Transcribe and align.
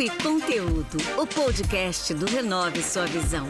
Papo 0.00 0.02
e 0.02 0.22
Conteúdo, 0.22 0.96
o 1.20 1.26
podcast 1.26 2.14
do 2.14 2.24
Renove 2.24 2.82
Sua 2.82 3.04
Visão. 3.04 3.46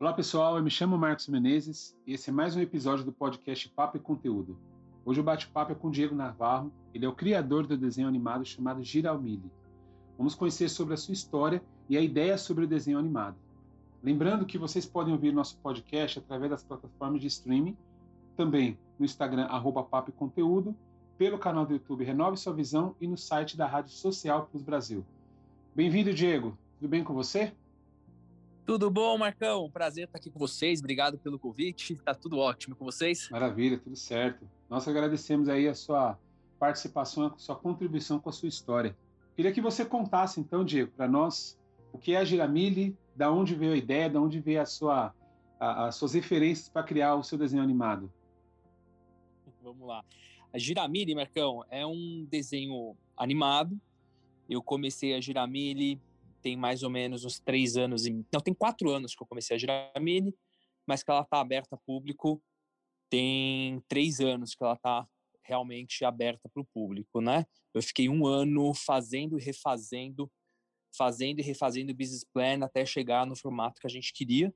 Olá 0.00 0.12
pessoal, 0.12 0.56
eu 0.56 0.62
me 0.62 0.70
chamo 0.70 0.98
Marcos 0.98 1.28
Menezes 1.28 1.96
e 2.04 2.14
esse 2.14 2.30
é 2.30 2.32
mais 2.32 2.56
um 2.56 2.60
episódio 2.60 3.04
do 3.04 3.12
podcast 3.12 3.68
Papo 3.68 3.96
e 3.96 4.00
Conteúdo. 4.00 4.58
Hoje 5.04 5.20
o 5.20 5.22
bate-papo 5.22 5.70
é 5.70 5.74
com 5.76 5.88
Diego 5.88 6.16
Navarro, 6.16 6.72
ele 6.92 7.06
é 7.06 7.08
o 7.08 7.14
criador 7.14 7.64
do 7.64 7.76
desenho 7.76 8.08
animado 8.08 8.44
chamado 8.44 8.82
Giralmili. 8.82 9.52
Vamos 10.16 10.34
conhecer 10.34 10.68
sobre 10.68 10.94
a 10.94 10.96
sua 10.96 11.14
história 11.14 11.62
e 11.88 11.96
a 11.96 12.00
ideia 12.00 12.36
sobre 12.36 12.64
o 12.64 12.68
desenho 12.68 12.98
animado. 12.98 13.36
Lembrando 14.02 14.44
que 14.44 14.58
vocês 14.58 14.84
podem 14.84 15.12
ouvir 15.12 15.32
nosso 15.32 15.58
podcast 15.58 16.18
através 16.18 16.50
das 16.50 16.64
plataformas 16.64 17.20
de 17.20 17.28
streaming, 17.28 17.76
também 18.36 18.76
no 18.98 19.04
Instagram, 19.04 19.44
arroba 19.44 19.84
Papo 19.84 20.10
e 20.10 20.12
Conteúdo, 20.12 20.74
pelo 21.18 21.36
canal 21.36 21.66
do 21.66 21.72
YouTube 21.72 22.04
Renove 22.04 22.36
Sua 22.36 22.54
Visão 22.54 22.94
e 23.00 23.08
no 23.08 23.18
site 23.18 23.56
da 23.56 23.66
Rádio 23.66 23.90
Social 23.90 24.46
Plus 24.46 24.62
Brasil. 24.62 25.04
Bem-vindo, 25.74 26.14
Diego. 26.14 26.56
Tudo 26.78 26.88
bem 26.88 27.02
com 27.02 27.12
você? 27.12 27.52
Tudo 28.64 28.88
bom, 28.88 29.18
Marcão? 29.18 29.68
Prazer 29.68 30.04
estar 30.04 30.18
aqui 30.18 30.30
com 30.30 30.38
vocês. 30.38 30.78
Obrigado 30.78 31.18
pelo 31.18 31.36
convite. 31.36 31.96
Tá 31.96 32.14
tudo 32.14 32.38
ótimo 32.38 32.76
com 32.76 32.84
vocês? 32.84 33.28
Maravilha, 33.30 33.78
tudo 33.78 33.96
certo. 33.96 34.48
Nós 34.70 34.86
agradecemos 34.86 35.48
aí 35.48 35.66
a 35.66 35.74
sua 35.74 36.16
participação, 36.56 37.26
a 37.26 37.38
sua 37.38 37.56
contribuição 37.56 38.20
com 38.20 38.30
a 38.30 38.32
sua 38.32 38.48
história. 38.48 38.96
Queria 39.34 39.50
que 39.50 39.60
você 39.60 39.84
contasse 39.84 40.38
então, 40.38 40.64
Diego, 40.64 40.92
para 40.92 41.08
nós 41.08 41.58
o 41.92 41.98
que 41.98 42.14
é 42.14 42.18
a 42.18 42.24
Giramille, 42.24 42.96
da 43.16 43.32
onde 43.32 43.56
veio 43.56 43.72
a 43.72 43.76
ideia, 43.76 44.08
da 44.08 44.20
onde 44.20 44.38
veio 44.38 44.62
a 44.62 44.66
sua, 44.66 45.12
a, 45.58 45.86
as 45.86 45.96
suas 45.96 46.14
referências 46.14 46.68
para 46.68 46.84
criar 46.84 47.16
o 47.16 47.24
seu 47.24 47.36
desenho 47.36 47.62
animado. 47.62 48.12
Vamos 49.62 49.86
lá. 49.86 50.04
A 50.52 50.58
Giramille, 50.58 51.14
Marcão, 51.14 51.64
é 51.70 51.86
um 51.86 52.26
desenho 52.28 52.96
animado. 53.16 53.80
Eu 54.48 54.62
comecei 54.62 55.14
a 55.14 55.20
Giramille 55.20 56.00
tem 56.40 56.56
mais 56.56 56.82
ou 56.82 56.90
menos 56.90 57.24
uns 57.24 57.38
três 57.38 57.76
anos, 57.76 58.06
e, 58.06 58.24
não, 58.32 58.40
tem 58.40 58.54
quatro 58.54 58.90
anos 58.90 59.14
que 59.14 59.22
eu 59.22 59.26
comecei 59.26 59.56
a 59.94 60.00
Mini, 60.00 60.34
mas 60.86 61.02
que 61.02 61.10
ela 61.10 61.22
está 61.22 61.40
aberta 61.40 61.74
a 61.74 61.78
público 61.78 62.42
tem 63.10 63.82
três 63.88 64.20
anos 64.20 64.54
que 64.54 64.62
ela 64.62 64.74
está 64.74 65.06
realmente 65.42 66.04
aberta 66.04 66.48
para 66.48 66.60
o 66.60 66.66
público, 66.66 67.20
né? 67.20 67.46
Eu 67.72 67.82
fiquei 67.82 68.08
um 68.08 68.26
ano 68.26 68.74
fazendo 68.74 69.38
e 69.38 69.42
refazendo, 69.42 70.30
fazendo 70.96 71.40
e 71.40 71.42
refazendo 71.42 71.90
o 71.90 71.94
business 71.94 72.22
plan 72.22 72.62
até 72.62 72.84
chegar 72.84 73.26
no 73.26 73.34
formato 73.34 73.80
que 73.80 73.86
a 73.86 73.90
gente 73.90 74.12
queria. 74.12 74.54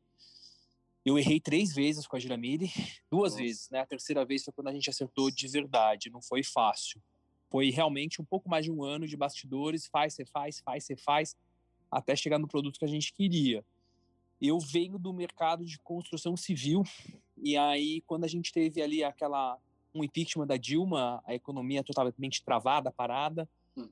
Eu 1.05 1.19
errei 1.19 1.41
três 1.41 1.75
vezes 1.75 2.07
com 2.07 2.17
a 2.17 2.19
Giramille, 2.21 2.71
duas 3.11 3.33
Nossa. 3.33 3.43
vezes, 3.43 3.71
né? 3.71 3.81
A 3.81 3.87
terceira 3.87 4.25
vez 4.25 4.45
foi 4.45 4.53
quando 4.53 4.69
a 4.69 4.73
gente 4.73 4.89
acertou 4.89 5.31
de 5.31 5.49
verdade, 5.49 6.11
não 6.11 6.23
foi 6.23 6.45
fácil. 6.45 7.03
Foi 7.51 7.71
realmente 7.71 8.23
um 8.23 8.25
pouco 8.25 8.49
mais 8.49 8.65
de 8.65 8.71
um 8.71 8.85
ano 8.85 9.07
de 9.07 9.17
bastidores, 9.17 9.87
faz, 9.89 10.15
você 10.15 10.25
faz, 10.25 10.61
faz, 10.61 10.85
você 10.85 10.97
faz, 10.97 11.37
até 11.91 12.15
chegar 12.15 12.39
no 12.39 12.47
produto 12.47 12.79
que 12.79 12.85
a 12.85 12.89
gente 12.89 13.13
queria. 13.13 13.65
Eu 14.41 14.59
venho 14.59 14.99
do 14.99 15.13
mercado 15.13 15.65
de 15.65 15.79
construção 15.81 16.37
civil 16.37 16.85
e 17.37 17.57
aí 17.57 18.01
quando 18.03 18.25
a 18.25 18.29
gente 18.29 18.53
teve 18.53 18.81
ali 18.81 19.03
aquela 19.03 19.59
um 19.95 20.03
impeachment 20.03 20.47
da 20.47 20.57
Dilma, 20.57 21.23
a 21.27 21.35
economia 21.35 21.85
totalmente 21.85 22.43
travada, 22.43 22.91
parada, 22.91 23.49
hum. 23.77 23.89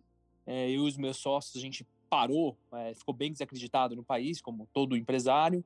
é, 0.47 0.71
eu 0.71 0.87
e 0.87 0.89
os 0.89 0.97
meus 0.97 1.19
sócios 1.19 1.57
a 1.57 1.61
gente 1.61 1.87
parou, 2.09 2.57
é, 2.73 2.95
ficou 2.95 3.15
bem 3.15 3.31
desacreditado 3.31 3.95
no 3.95 4.03
país, 4.03 4.41
como 4.41 4.67
todo 4.73 4.97
empresário, 4.97 5.65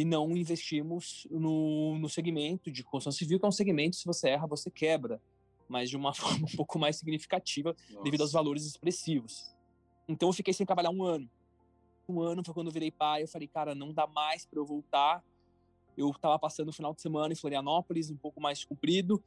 e 0.00 0.04
não 0.04 0.36
investimos 0.36 1.26
no, 1.30 1.98
no 1.98 2.08
segmento 2.08 2.70
de 2.70 2.82
construção 2.82 3.12
civil, 3.12 3.38
que 3.38 3.44
é 3.44 3.48
um 3.48 3.52
segmento, 3.52 3.96
se 3.96 4.04
você 4.04 4.30
erra, 4.30 4.46
você 4.46 4.70
quebra, 4.70 5.20
mas 5.68 5.90
de 5.90 5.96
uma 5.96 6.14
forma 6.14 6.46
um 6.46 6.56
pouco 6.56 6.78
mais 6.78 6.96
significativa 6.96 7.76
Nossa. 7.90 8.04
devido 8.04 8.20
aos 8.22 8.32
valores 8.32 8.64
expressivos. 8.64 9.54
Então 10.08 10.28
eu 10.28 10.32
fiquei 10.32 10.54
sem 10.54 10.66
trabalhar 10.66 10.90
um 10.90 11.02
ano 11.02 11.28
um 12.08 12.20
ano 12.20 12.42
foi 12.44 12.54
quando 12.54 12.68
eu 12.68 12.72
virei 12.72 12.90
pai. 12.90 13.22
Eu 13.22 13.28
falei, 13.28 13.48
cara, 13.48 13.74
não 13.74 13.92
dá 13.92 14.06
mais 14.06 14.44
para 14.44 14.58
eu 14.58 14.64
voltar. 14.64 15.24
Eu 15.96 16.10
estava 16.10 16.38
passando 16.38 16.68
o 16.68 16.72
final 16.72 16.94
de 16.94 17.00
semana 17.00 17.32
em 17.32 17.36
Florianópolis, 17.36 18.10
um 18.10 18.16
pouco 18.16 18.40
mais 18.40 18.64
comprido. 18.64 19.22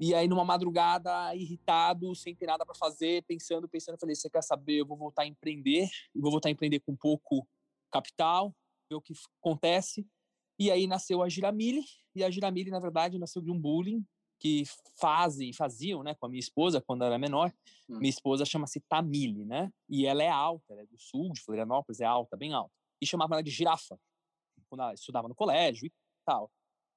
E 0.00 0.14
aí, 0.14 0.26
numa 0.26 0.44
madrugada, 0.44 1.34
irritado, 1.34 2.14
sem 2.14 2.34
ter 2.34 2.46
nada 2.46 2.66
para 2.66 2.74
fazer, 2.74 3.22
pensando, 3.22 3.68
pensando, 3.68 3.94
eu 3.94 4.00
falei: 4.00 4.14
você 4.14 4.28
quer 4.28 4.42
saber? 4.42 4.80
Eu 4.80 4.86
vou 4.86 4.96
voltar 4.96 5.22
a 5.22 5.26
empreender, 5.26 5.88
e 6.14 6.20
vou 6.20 6.30
voltar 6.30 6.48
a 6.48 6.52
empreender 6.52 6.80
com 6.80 6.96
pouco 6.96 7.46
capital, 7.90 8.54
ver 8.92 8.96
o 8.96 9.02
que 9.02 9.14
acontece. 9.40 10.06
E 10.58 10.70
aí 10.70 10.86
nasceu 10.86 11.22
a 11.22 11.28
Giramille, 11.28 11.84
e 12.14 12.22
a 12.22 12.30
Giramille, 12.30 12.70
na 12.70 12.78
verdade, 12.78 13.18
nasceu 13.18 13.42
de 13.42 13.50
um 13.50 13.58
bullying 13.58 14.04
que 14.38 14.64
fazem, 14.98 15.52
faziam, 15.52 16.02
né, 16.02 16.14
com 16.14 16.26
a 16.26 16.28
minha 16.28 16.40
esposa 16.40 16.80
quando 16.80 17.02
ela 17.02 17.14
era 17.14 17.18
menor. 17.18 17.52
Hum. 17.88 17.98
Minha 17.98 18.10
esposa 18.10 18.44
chama-se 18.44 18.80
Tamile, 18.88 19.44
né? 19.44 19.72
E 19.88 20.04
ela 20.04 20.22
é 20.22 20.28
alta, 20.28 20.72
ela 20.72 20.82
é 20.82 20.86
do 20.86 20.98
sul 20.98 21.32
de 21.32 21.40
Florianópolis, 21.40 22.00
é 22.00 22.04
alta, 22.04 22.36
bem 22.36 22.52
alta. 22.52 22.72
E 23.00 23.06
chamavam 23.06 23.34
ela 23.36 23.42
de 23.42 23.50
girafa, 23.50 23.98
quando 24.68 24.82
ela 24.82 24.94
estudava 24.94 25.28
no 25.28 25.34
colégio 25.34 25.86
e 25.86 25.92
tal. 26.24 26.50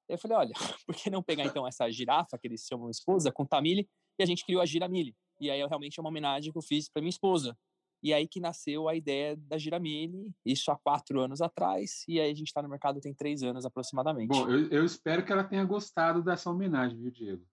Eu 0.08 0.18
falei, 0.18 0.36
olha, 0.36 0.52
por 0.86 0.94
que 0.94 1.08
não 1.08 1.22
pegar 1.22 1.44
então 1.44 1.66
essa 1.66 1.90
girafa 1.90 2.36
que 2.36 2.46
eles 2.46 2.64
chamam 2.66 2.90
esposa 2.90 3.32
com 3.32 3.46
Tamile 3.46 3.88
e 4.18 4.22
a 4.22 4.26
gente 4.26 4.44
criou 4.44 4.60
a 4.60 4.66
Giramile. 4.66 5.14
E 5.40 5.50
aí 5.50 5.60
eu 5.60 5.68
realmente 5.68 5.98
é 5.98 6.02
uma 6.02 6.08
homenagem 6.08 6.50
que 6.50 6.58
eu 6.58 6.62
fiz 6.62 6.88
para 6.88 7.00
minha 7.00 7.10
esposa. 7.10 7.56
E 8.06 8.14
aí 8.14 8.28
que 8.28 8.38
nasceu 8.38 8.88
a 8.88 8.94
ideia 8.94 9.34
da 9.36 9.58
Giramille, 9.58 10.30
isso 10.44 10.70
há 10.70 10.78
quatro 10.78 11.20
anos 11.20 11.42
atrás, 11.42 12.04
e 12.06 12.20
aí 12.20 12.30
a 12.30 12.34
gente 12.34 12.46
está 12.46 12.62
no 12.62 12.68
mercado 12.68 13.00
tem 13.00 13.12
três 13.12 13.42
anos 13.42 13.66
aproximadamente. 13.66 14.28
Bom, 14.28 14.48
eu, 14.48 14.70
eu, 14.70 14.84
espero 14.84 15.24
que 15.24 15.32
ela 15.32 15.42
tenha 15.42 15.64
gostado 15.64 16.22
dessa 16.22 16.48
homenagem, 16.48 16.96
viu, 17.02 17.10
Diego? 17.10 17.44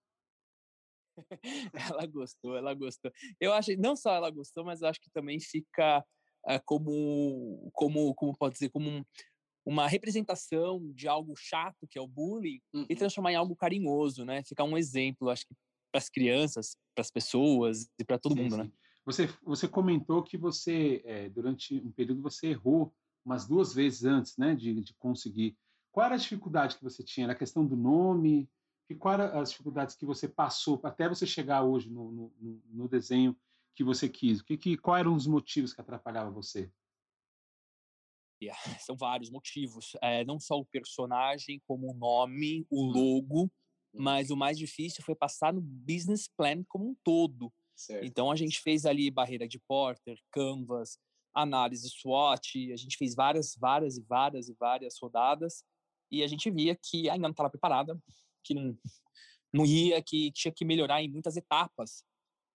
ela 1.73 2.05
gostou, 2.05 2.55
ela 2.55 2.71
gostou. 2.75 3.11
Eu 3.41 3.51
acho, 3.51 3.75
não 3.79 3.95
só 3.95 4.13
ela 4.13 4.29
gostou, 4.29 4.63
mas 4.63 4.83
eu 4.83 4.89
acho 4.89 5.01
que 5.01 5.09
também 5.09 5.39
fica 5.39 6.05
é, 6.45 6.59
como, 6.59 7.71
como, 7.73 8.13
como 8.13 8.37
pode 8.37 8.53
dizer, 8.53 8.69
como 8.69 8.87
um, 8.91 9.03
uma 9.65 9.87
representação 9.87 10.93
de 10.93 11.07
algo 11.07 11.33
chato, 11.35 11.87
que 11.89 11.97
é 11.97 12.01
o 12.01 12.07
bullying, 12.07 12.61
uhum. 12.71 12.85
e 12.87 12.95
transformar 12.95 13.31
em 13.31 13.37
algo 13.37 13.55
carinhoso, 13.55 14.23
né? 14.23 14.43
Ficar 14.43 14.65
um 14.65 14.77
exemplo, 14.77 15.31
acho 15.31 15.47
que 15.47 15.55
para 15.91 15.97
as 15.97 16.09
crianças, 16.09 16.77
para 16.93 17.01
as 17.01 17.09
pessoas 17.09 17.89
e 17.97 18.05
para 18.05 18.19
todo 18.19 18.35
sim, 18.35 18.43
mundo, 18.43 18.57
né? 18.57 18.65
sim. 18.65 18.69
né? 18.69 18.82
Você, 19.05 19.27
você 19.43 19.67
comentou 19.67 20.23
que 20.23 20.37
você, 20.37 21.01
é, 21.05 21.29
durante 21.29 21.75
um 21.75 21.91
período, 21.91 22.21
você 22.21 22.47
errou 22.47 22.93
umas 23.25 23.47
duas 23.47 23.73
vezes 23.73 24.05
antes 24.05 24.37
né, 24.37 24.55
de, 24.55 24.81
de 24.81 24.93
conseguir. 24.95 25.57
Qual 25.91 26.05
era 26.05 26.15
a 26.15 26.17
dificuldade 26.17 26.77
que 26.77 26.83
você 26.83 27.03
tinha? 27.03 27.25
Era 27.25 27.33
a 27.33 27.37
questão 27.37 27.65
do 27.65 27.75
nome? 27.75 28.49
E 28.89 28.95
quais 28.95 29.19
eram 29.19 29.39
as 29.39 29.51
dificuldades 29.51 29.95
que 29.95 30.05
você 30.05 30.27
passou 30.27 30.79
até 30.83 31.07
você 31.07 31.25
chegar 31.25 31.63
hoje 31.63 31.89
no, 31.89 32.11
no, 32.11 32.61
no 32.65 32.87
desenho 32.87 33.35
que 33.75 33.83
você 33.83 34.09
quis? 34.09 34.41
Que, 34.41 34.57
que, 34.57 34.77
quais 34.77 35.01
eram 35.01 35.15
os 35.15 35.27
motivos 35.27 35.73
que 35.73 35.81
atrapalhavam 35.81 36.33
você? 36.33 36.71
São 38.85 38.95
vários 38.95 39.29
motivos. 39.29 39.95
É, 40.01 40.25
não 40.25 40.39
só 40.39 40.57
o 40.59 40.65
personagem, 40.65 41.61
como 41.65 41.91
o 41.91 41.93
nome, 41.93 42.65
o 42.69 42.83
logo, 42.83 43.45
hum. 43.45 43.49
mas 43.93 44.29
o 44.29 44.37
mais 44.37 44.57
difícil 44.57 45.03
foi 45.03 45.15
passar 45.15 45.53
no 45.53 45.61
business 45.61 46.27
plan 46.27 46.63
como 46.67 46.89
um 46.89 46.95
todo. 47.03 47.53
Certo. 47.75 48.05
Então 48.05 48.31
a 48.31 48.35
gente 48.35 48.61
fez 48.61 48.85
ali 48.85 49.09
barreira 49.09 49.47
de 49.47 49.59
Porter, 49.59 50.17
Canvas, 50.31 50.97
análise 51.33 51.89
SWOT, 51.89 52.71
a 52.71 52.77
gente 52.77 52.97
fez 52.97 53.15
várias, 53.15 53.55
várias 53.57 53.97
e 53.97 54.03
várias 54.03 54.47
e 54.47 54.55
várias 54.59 54.95
rodadas 55.01 55.63
e 56.11 56.23
a 56.23 56.27
gente 56.27 56.49
via 56.51 56.75
que 56.75 57.09
ainda 57.09 57.27
não 57.27 57.31
estava 57.31 57.49
preparada, 57.49 57.99
que 58.43 58.53
não, 58.53 58.77
não 59.51 59.65
ia, 59.65 60.01
que 60.01 60.31
tinha 60.31 60.51
que 60.51 60.63
melhorar 60.63 61.01
em 61.01 61.09
muitas 61.09 61.35
etapas 61.35 62.03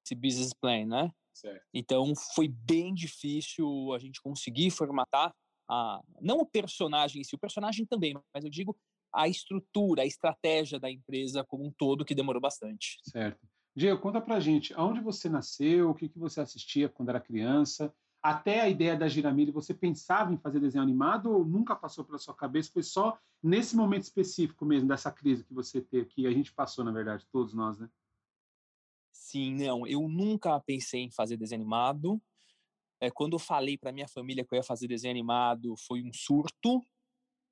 esse 0.07 0.15
business 0.15 0.55
plan, 0.55 0.87
né? 0.87 1.11
Certo. 1.35 1.65
Então 1.75 2.15
foi 2.35 2.49
bem 2.49 2.95
difícil 2.95 3.93
a 3.93 3.99
gente 3.99 4.21
conseguir 4.23 4.71
formatar 4.71 5.35
a, 5.69 6.01
não 6.21 6.39
o 6.39 6.47
personagem 6.47 7.21
em 7.21 7.25
si, 7.25 7.35
o 7.35 7.39
personagem 7.39 7.85
também, 7.85 8.15
mas 8.35 8.45
eu 8.45 8.51
digo 8.51 8.77
a 9.13 9.29
estrutura, 9.29 10.03
a 10.03 10.07
estratégia 10.07 10.79
da 10.79 10.91
empresa 10.91 11.45
como 11.45 11.67
um 11.67 11.73
todo 11.73 12.05
que 12.05 12.15
demorou 12.15 12.41
bastante. 12.41 12.99
Certo. 13.05 13.41
Diego, 13.75 14.01
conta 14.01 14.21
pra 14.21 14.41
gente, 14.41 14.75
aonde 14.75 15.01
você 15.01 15.29
nasceu, 15.29 15.91
o 15.91 15.95
que, 15.95 16.09
que 16.09 16.19
você 16.19 16.41
assistia 16.41 16.89
quando 16.89 17.11
era 17.11 17.21
criança, 17.21 17.95
até 18.23 18.61
a 18.61 18.69
ideia 18.69 18.97
da 18.97 19.09
Giramilha, 19.09 19.53
você 19.53 19.73
pensava 19.73 20.33
em 20.33 20.39
fazer 20.39 20.59
desenho 20.59 20.83
animado 20.83 21.31
ou 21.31 21.45
nunca 21.45 21.77
passou 21.77 22.05
pela 22.05 22.19
sua 22.19 22.35
cabeça? 22.35 22.73
Foi 22.73 22.83
só 22.83 23.19
nesse 23.43 23.77
momento 23.77 24.03
específico 24.03 24.65
mesmo, 24.65 24.89
dessa 24.89 25.13
crise 25.13 25.45
que 25.45 25.55
você 25.55 25.81
teve, 25.81 26.07
que 26.07 26.27
a 26.27 26.33
gente 26.33 26.53
passou, 26.53 26.85
na 26.85 26.91
verdade, 26.91 27.27
todos 27.31 27.55
nós, 27.55 27.79
né? 27.79 27.89
Sim, 29.13 29.55
não, 29.55 29.87
eu 29.87 30.09
nunca 30.09 30.59
pensei 30.61 31.03
em 31.03 31.11
fazer 31.11 31.37
desenho 31.37 31.61
animado. 31.61 32.21
É, 33.01 33.11
quando 33.11 33.35
eu 33.35 33.39
falei 33.39 33.79
para 33.79 33.93
minha 33.93 34.09
família 34.09 34.45
que 34.45 34.53
eu 34.53 34.57
ia 34.57 34.63
fazer 34.63 34.89
desenho 34.89 35.13
animado, 35.13 35.77
foi 35.87 36.03
um 36.03 36.13
surto 36.13 36.85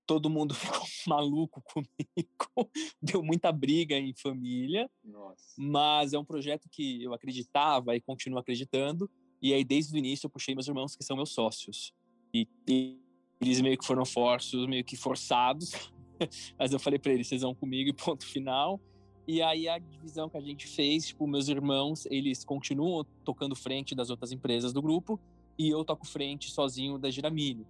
todo 0.06 0.30
mundo 0.30 0.54
ficou 0.54 0.86
maluco 1.06 1.62
comigo, 1.62 2.70
deu 3.02 3.22
muita 3.22 3.50
briga 3.50 3.96
em 3.96 4.14
família, 4.14 4.88
Nossa. 5.04 5.54
mas 5.58 6.12
é 6.12 6.18
um 6.18 6.24
projeto 6.24 6.68
que 6.70 7.02
eu 7.02 7.12
acreditava 7.12 7.96
e 7.96 8.00
continuo 8.00 8.38
acreditando, 8.38 9.10
e 9.42 9.52
aí 9.52 9.64
desde 9.64 9.94
o 9.94 9.98
início 9.98 10.26
eu 10.26 10.30
puxei 10.30 10.54
meus 10.54 10.68
irmãos 10.68 10.96
que 10.96 11.04
são 11.04 11.16
meus 11.16 11.32
sócios, 11.32 11.92
e, 12.32 12.48
e 12.68 12.98
eles 13.40 13.60
meio 13.60 13.76
que 13.76 13.86
foram 13.86 14.04
forços, 14.04 14.66
meio 14.66 14.84
que 14.84 14.96
forçados, 14.96 15.72
mas 16.58 16.72
eu 16.72 16.78
falei 16.78 16.98
para 16.98 17.12
eles, 17.12 17.26
vocês 17.26 17.42
vão 17.42 17.54
comigo 17.54 17.90
e 17.90 17.92
ponto 17.92 18.24
final, 18.24 18.80
E 19.28 19.42
aí 19.42 19.68
a 19.68 19.76
divisão 19.78 20.28
que 20.30 20.36
a 20.36 20.40
gente 20.40 20.68
fez, 20.68 21.08
tipo, 21.08 21.26
meus 21.26 21.48
irmãos, 21.48 22.06
eles 22.06 22.44
continuam 22.44 23.04
tocando 23.24 23.56
frente 23.56 23.92
das 23.92 24.08
outras 24.08 24.30
empresas 24.30 24.72
do 24.72 24.80
grupo 24.80 25.18
e 25.58 25.68
eu 25.68 25.84
toco 25.84 26.06
frente 26.06 26.50
sozinho 26.50 26.96
da 26.96 27.10
Giramilho. 27.10 27.66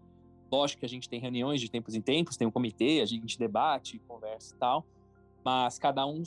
Lógico 0.50 0.81
que 0.81 0.87
a 0.87 0.88
gente 0.88 1.08
tem 1.08 1.20
reuniões 1.20 1.60
de 1.60 1.70
tempos 1.70 1.94
em 1.94 2.00
tempos, 2.00 2.37
tem 2.37 2.46
um 2.46 2.50
comitê, 2.50 3.00
a 3.00 3.06
gente 3.06 3.38
debate, 3.38 3.98
conversa 4.06 4.54
e 4.54 4.58
tal, 4.58 4.87
mas 5.44 5.78
cada 5.78 6.06
um 6.06 6.22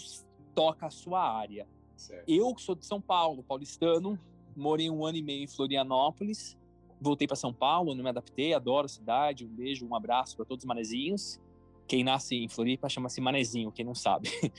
toca 0.53 0.87
a 0.87 0.89
sua 0.89 1.21
área. 1.21 1.67
Certo. 1.95 2.27
Eu 2.27 2.57
sou 2.57 2.75
de 2.75 2.85
São 2.85 2.99
Paulo, 3.01 3.43
paulistano, 3.43 4.19
morei 4.55 4.89
um 4.89 5.05
ano 5.05 5.17
e 5.17 5.21
meio 5.21 5.43
em 5.43 5.47
Florianópolis, 5.47 6.57
voltei 6.99 7.27
para 7.27 7.35
São 7.35 7.53
Paulo, 7.53 7.95
não 7.95 8.03
me 8.03 8.09
adaptei, 8.09 8.53
adoro 8.53 8.85
a 8.85 8.89
cidade, 8.89 9.45
um 9.45 9.49
beijo, 9.49 9.87
um 9.87 9.95
abraço 9.95 10.35
para 10.35 10.45
todos 10.45 10.63
os 10.63 10.67
manezinhos. 10.67 11.39
Quem 11.87 12.03
nasce 12.03 12.35
em 12.35 12.47
Floripa 12.47 12.87
chama-se 12.87 13.19
Manezinho, 13.19 13.71
quem 13.71 13.85
não 13.85 13.95
sabe. 13.95 14.29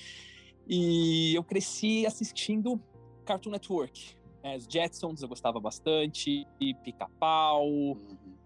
E 0.72 1.34
eu 1.34 1.42
cresci 1.42 2.06
assistindo 2.06 2.80
Cartoon 3.24 3.50
Network. 3.50 4.14
É, 4.40 4.56
os 4.56 4.68
Jetsons 4.70 5.20
eu 5.20 5.28
gostava 5.28 5.58
bastante, 5.58 6.46
Pica-Pau, 6.84 7.66
uhum. 7.66 7.96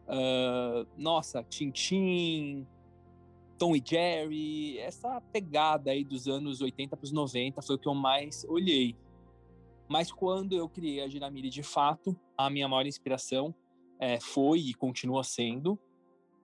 Uh, 0.09 0.87
nossa, 0.97 1.43
Tintin, 1.43 2.67
Tom 3.59 3.77
e 3.77 3.83
Jerry, 3.85 4.79
essa 4.79 5.21
pegada 5.33 5.91
aí 5.91 6.05
dos 6.05 6.27
anos 6.27 6.61
80 6.61 6.97
para 6.97 7.05
os 7.05 7.13
90 7.13 7.63
foi 7.63 7.77
o 7.77 7.79
que 7.79 7.89
eu 7.89 7.95
mais 7.95 8.45
olhei. 8.49 8.97
Mas 9.89 10.11
quando 10.11 10.55
eu 10.55 10.69
criei 10.69 11.03
a 11.03 11.09
Giramiri 11.09 11.51
de 11.51 11.63
fato, 11.63 12.17
a 12.37 12.49
minha 12.51 12.67
maior 12.67 12.87
inspiração 12.87 13.55
é, 13.99 14.19
foi 14.19 14.61
e 14.61 14.75
continua 14.75 15.23
sendo 15.23 15.79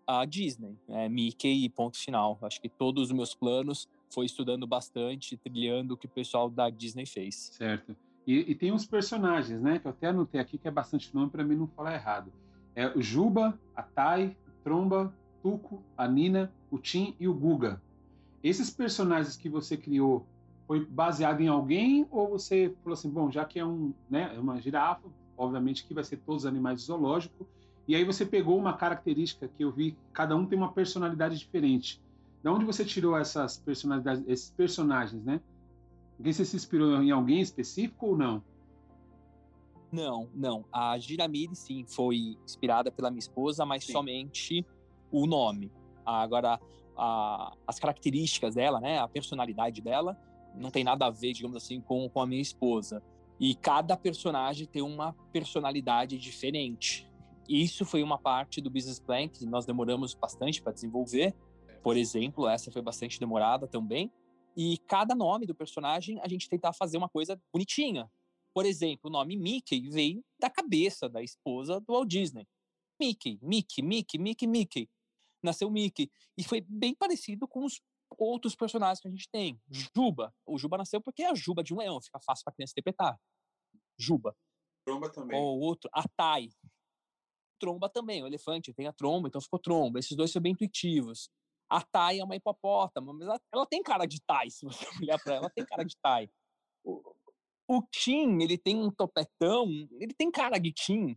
a 0.07 0.25
Disney, 0.25 0.77
é, 0.89 1.09
Mickey 1.09 1.69
ponto 1.69 1.97
final. 1.97 2.39
Acho 2.43 2.61
que 2.61 2.69
todos 2.69 3.05
os 3.05 3.13
meus 3.13 3.35
planos 3.35 3.89
foi 4.13 4.27
estudando 4.27 4.67
bastante, 4.67 5.37
trilhando 5.37 5.95
o 5.95 5.97
que 5.97 6.07
o 6.07 6.11
pessoal 6.11 6.51
da 6.51 6.69
Disney 6.69 7.07
fez. 7.07 7.51
Certo. 7.53 7.97
E, 8.27 8.51
e 8.51 8.55
tem 8.55 8.73
uns 8.73 8.87
personagens, 8.87 9.61
né, 9.61 9.79
que 9.79 9.87
eu 9.87 9.91
até 9.91 10.09
anotei 10.09 10.41
aqui, 10.41 10.59
que 10.59 10.69
é 10.69 10.71
bastante 10.71 11.15
nome 11.15 11.31
para 11.31 11.45
mim 11.45 11.57
não 11.57 11.67
falar 11.69 11.95
errado. 11.95 12.33
É 12.75 12.89
o 12.97 13.03
Juba, 13.03 13.59
a 13.75 13.83
Tai, 13.83 14.37
Tromba, 14.63 15.13
Tuco, 15.43 15.83
a 15.97 16.07
Nina, 16.07 16.53
o 16.71 16.79
Tim 16.79 17.15
e 17.19 17.27
o 17.27 17.35
Guga. 17.35 17.81
Esses 18.43 18.71
personagens 18.71 19.37
que 19.37 19.49
você 19.49 19.77
criou 19.77 20.27
foi 20.67 20.85
baseado 20.85 21.41
em 21.41 21.49
alguém 21.49 22.07
ou 22.11 22.29
você 22.29 22.75
falou 22.83 22.95
assim, 22.95 23.11
bom, 23.11 23.31
já 23.31 23.45
que 23.45 23.59
é 23.59 23.65
um, 23.65 23.93
né, 24.09 24.33
é 24.35 24.39
uma 24.39 24.61
girafa, 24.61 25.09
obviamente 25.37 25.85
que 25.85 25.93
vai 25.93 26.05
ser 26.05 26.19
todos 26.19 26.45
os 26.45 26.47
animais 26.47 26.83
zoológicos, 26.83 27.47
e 27.89 27.97
aí 27.97 28.05
você 28.05 28.25
pegou 28.25 28.57
uma 28.57 28.75
característica 28.75 29.49
que 29.49 29.65
eu 29.65 29.73
vi, 29.73 29.97
cada 30.13 30.37
um 30.37 30.47
tem 30.47 30.57
uma 30.57 30.73
personalidade 30.73 31.37
diferente. 31.37 32.01
De 32.43 32.49
onde 32.49 32.65
você 32.65 32.85
tirou 32.85 33.17
essas 33.19 33.59
personalidades, 33.59 34.23
esses 34.29 34.51
personagens, 34.51 35.25
né? 35.25 35.41
Alguém 36.17 36.33
se 36.33 36.55
inspirou 36.55 37.03
em 37.03 37.11
alguém 37.11 37.41
específico 37.41 38.07
ou 38.07 38.17
não? 38.17 38.43
Não, 39.93 40.29
não. 40.35 40.65
A 40.73 40.97
Giramiri, 40.99 41.55
sim, 41.55 41.85
foi 41.87 42.37
inspirada 42.45 42.91
pela 42.93 43.11
minha 43.11 43.19
esposa, 43.19 43.67
mas 43.67 43.85
sim. 43.85 43.93
somente 43.93 44.65
o 45.11 45.27
nome. 45.27 45.73
Agora, 46.07 46.61
a, 46.97 47.53
as 47.67 47.79
características 47.79 48.55
dela, 48.55 48.81
né, 48.81 48.99
a 48.99 49.09
personalidade 49.09 49.81
dela, 49.81 50.17
não 50.55 50.71
tem 50.71 50.85
nada 50.85 51.07
a 51.07 51.11
ver, 51.11 51.33
digamos 51.33 51.57
assim, 51.57 51.81
com, 51.81 52.09
com 52.09 52.21
a 52.21 52.27
minha 52.27 52.43
esposa. 52.43 53.03
E 53.39 53.55
cada 53.55 53.97
personagem 53.97 54.67
tem 54.67 54.83
uma 54.83 55.13
personalidade 55.33 56.19
diferente. 56.19 57.09
Isso 57.49 57.85
foi 57.85 58.03
uma 58.03 58.19
parte 58.19 58.61
do 58.61 58.71
business 58.71 59.01
plan 59.01 59.29
que 59.29 59.45
nós 59.47 59.67
demoramos 59.67 60.15
bastante 60.15 60.63
para 60.63 60.73
desenvolver, 60.73 61.35
por 61.83 61.97
exemplo, 61.97 62.47
essa 62.47 62.71
foi 62.71 62.83
bastante 62.83 63.19
demorada 63.19 63.67
também. 63.67 64.13
E 64.57 64.79
cada 64.87 65.15
nome 65.15 65.47
do 65.47 65.55
personagem 65.55 66.21
a 66.23 66.29
gente 66.29 66.49
tentar 66.49 66.73
fazer 66.73 66.99
uma 66.99 67.09
coisa 67.09 67.41
bonitinha. 67.53 68.11
Por 68.53 68.67
exemplo, 68.67 69.09
o 69.09 69.13
nome 69.13 69.37
Mickey 69.37 69.89
veio 69.89 70.25
da 70.39 70.51
cabeça 70.51 71.09
da 71.09 71.23
esposa 71.23 71.81
do 71.81 71.93
Walt 71.93 72.09
Disney. 72.09 72.47
Mickey, 73.01 73.39
Mickey, 73.43 73.83
Mickey, 73.83 74.19
Mickey, 74.19 74.47
Mickey. 74.47 74.91
Nasceu 75.43 75.71
Mickey. 75.71 76.11
E 76.37 76.45
foi 76.45 76.61
bem 76.61 76.95
parecido 76.95 77.49
com 77.49 77.65
os 77.65 77.81
outros 78.19 78.55
personagens 78.55 79.01
que 79.01 79.09
a 79.09 79.11
gente 79.11 79.29
tem. 79.31 79.61
Juba. 79.95 80.35
O 80.45 80.59
Juba 80.59 80.79
nasceu 80.79 81.01
porque 81.01 81.23
é 81.23 81.31
a 81.31 81.35
Juba 81.35 81.63
de 81.63 81.73
um 81.73 81.79
leão, 81.79 82.01
fica 82.01 82.21
fácil 82.21 82.45
para 82.45 82.55
criança 82.55 82.73
interpretar. 82.73 83.19
Juba. 83.99 84.37
Tromba 84.85 85.11
também. 85.11 85.39
Ou 85.39 85.61
outro, 85.61 85.89
a 85.93 86.07
Tai. 86.09 86.49
Tromba 87.59 87.89
também, 87.89 88.23
o 88.23 88.27
elefante 88.27 88.73
tem 88.73 88.87
a 88.87 88.93
tromba, 88.93 89.29
então 89.29 89.41
ficou 89.41 89.59
tromba. 89.59 89.99
Esses 89.99 90.17
dois 90.17 90.31
são 90.31 90.41
bem 90.41 90.53
intuitivos. 90.53 91.31
A 91.69 91.83
Tai 91.83 92.19
é 92.19 92.25
uma 92.25 92.35
hipopótamo, 92.35 93.13
mas 93.13 93.29
ela, 93.29 93.41
ela 93.53 93.67
tem 93.67 93.83
cara 93.83 94.07
de 94.07 94.21
Tai, 94.23 94.51
se 94.51 94.65
você 94.65 94.85
olhar 95.01 95.19
para 95.23 95.35
ela, 95.35 95.45
ela 95.45 95.51
tem 95.51 95.65
cara 95.65 95.85
de 95.85 95.97
Tai. 95.99 96.29
O, 97.71 97.83
Tim, 97.83 98.43
ele 98.43 98.59
tem 98.59 98.77
um 98.77 98.91
topetão, 98.91 99.69
ele 100.01 100.13
tem 100.13 100.29
cara 100.29 100.59
de 100.59 100.73
Tim, 100.73 101.17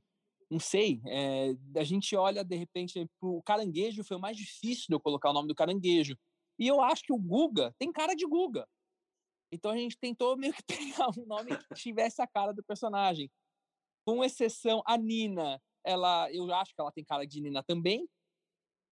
não 0.51 0.59
sei. 0.59 1.01
É, 1.07 1.55
a 1.75 1.83
gente 1.83 2.15
olha, 2.15 2.43
de 2.43 2.55
repente, 2.55 3.09
o 3.19 3.41
caranguejo 3.41 4.03
foi 4.03 4.17
o 4.17 4.19
mais 4.19 4.37
difícil 4.37 4.85
de 4.87 4.93
eu 4.93 4.99
colocar 4.99 5.31
o 5.31 5.33
nome 5.33 5.47
do 5.47 5.55
caranguejo. 5.55 6.15
E 6.59 6.67
eu 6.67 6.79
acho 6.79 7.03
que 7.03 7.11
o 7.11 7.17
Guga 7.17 7.73
tem 7.79 7.91
cara 7.91 8.13
de 8.13 8.27
Guga. 8.27 8.67
Então 9.51 9.71
a 9.71 9.77
gente 9.77 9.97
tentou 9.97 10.37
meio 10.37 10.53
que 10.53 10.63
pegar 10.63 11.09
um 11.17 11.25
nome 11.25 11.57
que 11.57 11.73
tivesse 11.73 12.21
a 12.21 12.27
cara 12.27 12.53
do 12.53 12.63
personagem. 12.63 13.31
Com 14.05 14.23
exceção, 14.23 14.83
a 14.85 14.95
Nina, 14.95 15.59
ela, 15.83 16.31
eu 16.31 16.53
acho 16.53 16.75
que 16.75 16.79
ela 16.79 16.91
tem 16.91 17.03
cara 17.03 17.25
de 17.25 17.41
Nina 17.41 17.63
também, 17.63 18.07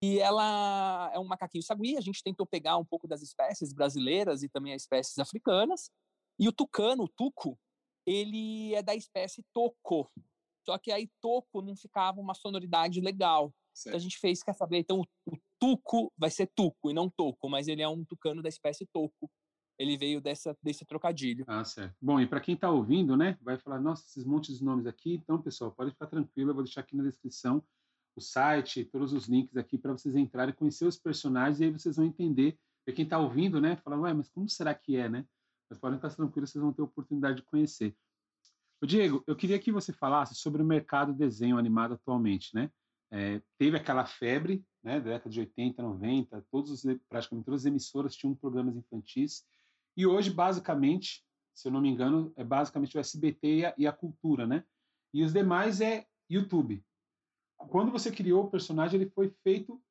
e 0.03 0.17
ela 0.17 1.11
é 1.13 1.19
um 1.19 1.25
macaquinho 1.25 1.63
sagui. 1.63 1.95
A 1.95 2.01
gente 2.01 2.23
tentou 2.23 2.47
pegar 2.47 2.77
um 2.77 2.85
pouco 2.85 3.07
das 3.07 3.21
espécies 3.21 3.71
brasileiras 3.71 4.41
e 4.41 4.49
também 4.49 4.73
as 4.73 4.81
espécies 4.81 5.19
africanas. 5.19 5.91
E 6.41 6.47
o 6.47 6.51
tucano, 6.51 7.03
o 7.03 7.07
tuco, 7.07 7.55
ele 8.03 8.73
é 8.73 8.81
da 8.81 8.95
espécie 8.95 9.45
toco. 9.53 10.11
Só 10.65 10.75
que 10.79 10.91
aí 10.91 11.07
toco 11.21 11.61
não 11.61 11.75
ficava 11.75 12.19
uma 12.19 12.33
sonoridade 12.33 12.99
legal. 12.99 13.53
Então 13.79 13.95
a 13.95 13.99
gente 13.99 14.17
fez, 14.17 14.41
quer 14.41 14.53
saber? 14.53 14.79
Então 14.79 15.01
o, 15.01 15.05
o 15.31 15.38
tuco 15.59 16.11
vai 16.17 16.31
ser 16.31 16.51
tuco 16.55 16.89
e 16.89 16.93
não 16.93 17.07
toco, 17.09 17.47
mas 17.47 17.67
ele 17.67 17.83
é 17.83 17.88
um 17.88 18.03
tucano 18.03 18.41
da 18.41 18.49
espécie 18.49 18.88
toco. 18.91 19.29
Ele 19.77 19.95
veio 19.97 20.19
dessa, 20.19 20.57
desse 20.61 20.83
trocadilho. 20.83 21.45
Ah, 21.47 21.63
certo. 21.63 21.95
Bom, 22.01 22.19
e 22.19 22.27
para 22.27 22.41
quem 22.41 22.55
está 22.55 22.71
ouvindo, 22.71 23.15
né, 23.15 23.38
vai 23.41 23.57
falar, 23.57 23.79
nossa, 23.79 24.03
esses 24.05 24.25
montes 24.25 24.57
de 24.57 24.63
nomes 24.63 24.85
aqui. 24.85 25.13
Então, 25.13 25.41
pessoal, 25.41 25.71
pode 25.71 25.91
ficar 25.91 26.07
tranquilo, 26.07 26.51
eu 26.51 26.55
vou 26.55 26.63
deixar 26.63 26.81
aqui 26.81 26.95
na 26.95 27.03
descrição 27.03 27.63
o 28.15 28.21
site, 28.21 28.83
todos 28.85 29.13
os 29.13 29.27
links 29.27 29.55
aqui 29.55 29.77
para 29.77 29.93
vocês 29.93 30.15
entrarem, 30.15 30.53
conhecer 30.53 30.85
os 30.85 30.97
personagens 30.97 31.59
e 31.59 31.65
aí 31.65 31.71
vocês 31.71 31.95
vão 31.95 32.05
entender. 32.05 32.59
E 32.85 32.91
quem 32.91 33.05
está 33.05 33.17
ouvindo, 33.17 33.62
né, 33.62 33.75
fala, 33.77 33.98
ué, 34.00 34.13
mas 34.13 34.27
como 34.29 34.50
será 34.50 34.74
que 34.74 34.98
é, 34.98 35.07
né? 35.07 35.25
Mas 35.71 35.79
podem 35.79 35.95
estar 35.95 36.13
tranquilos, 36.13 36.51
vocês 36.51 36.61
vão 36.61 36.71
ter 36.71 36.81
a 36.81 36.85
oportunidade 36.85 37.37
de 37.37 37.43
conhecer. 37.43 37.95
O 38.81 38.85
Diego, 38.85 39.23
eu 39.25 39.35
queria 39.35 39.57
que 39.57 39.71
você 39.71 39.93
falasse 39.93 40.35
sobre 40.35 40.61
o 40.61 40.65
mercado 40.65 41.13
desenho 41.13 41.57
animado 41.57 41.93
atualmente, 41.93 42.53
né? 42.53 42.69
É, 43.09 43.41
teve 43.57 43.77
aquela 43.77 44.05
febre, 44.05 44.63
né, 44.83 44.99
da 44.99 45.11
década 45.11 45.29
de 45.29 45.39
80, 45.39 45.81
90, 45.81 46.45
todos 46.51 46.71
os, 46.71 46.97
praticamente 47.09 47.45
todas 47.45 47.61
as 47.61 47.65
emissoras 47.65 48.15
tinham 48.15 48.35
programas 48.35 48.75
infantis, 48.75 49.45
e 49.97 50.05
hoje, 50.05 50.29
basicamente, 50.29 51.23
se 51.53 51.67
eu 51.67 51.71
não 51.71 51.81
me 51.81 51.89
engano, 51.89 52.31
é 52.35 52.43
basicamente 52.43 52.97
o 52.97 52.99
SBT 52.99 53.47
e 53.47 53.65
a, 53.65 53.73
e 53.77 53.87
a 53.87 53.91
cultura, 53.91 54.45
né? 54.45 54.63
E 55.13 55.23
os 55.23 55.33
demais 55.33 55.81
é 55.81 56.05
YouTube 56.29 56.83
quando 57.67 57.91
você 57.91 58.11
criou 58.11 58.45
o 58.45 58.49
personagem, 58.49 58.99
ele 58.99 59.09
foi 59.09 59.29
feito 59.43 59.81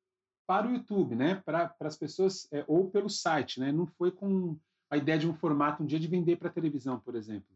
para 0.47 0.67
o 0.67 0.71
YouTube, 0.71 1.15
né? 1.15 1.35
Para 1.35 1.73
as 1.79 1.97
pessoas, 1.97 2.47
é, 2.51 2.63
ou 2.67 2.89
pelo 2.89 3.09
site, 3.09 3.59
né? 3.59 3.71
Não 3.71 3.85
foi 3.85 4.11
com 4.11 4.57
a 4.91 4.97
ideia 4.97 5.17
de 5.17 5.27
um 5.27 5.33
formato 5.33 5.81
um 5.81 5.85
dia 5.85 5.99
de 5.99 6.07
vender 6.07 6.35
para 6.35 6.51
televisão, 6.51 6.99
por 6.99 7.15
exemplo. 7.15 7.49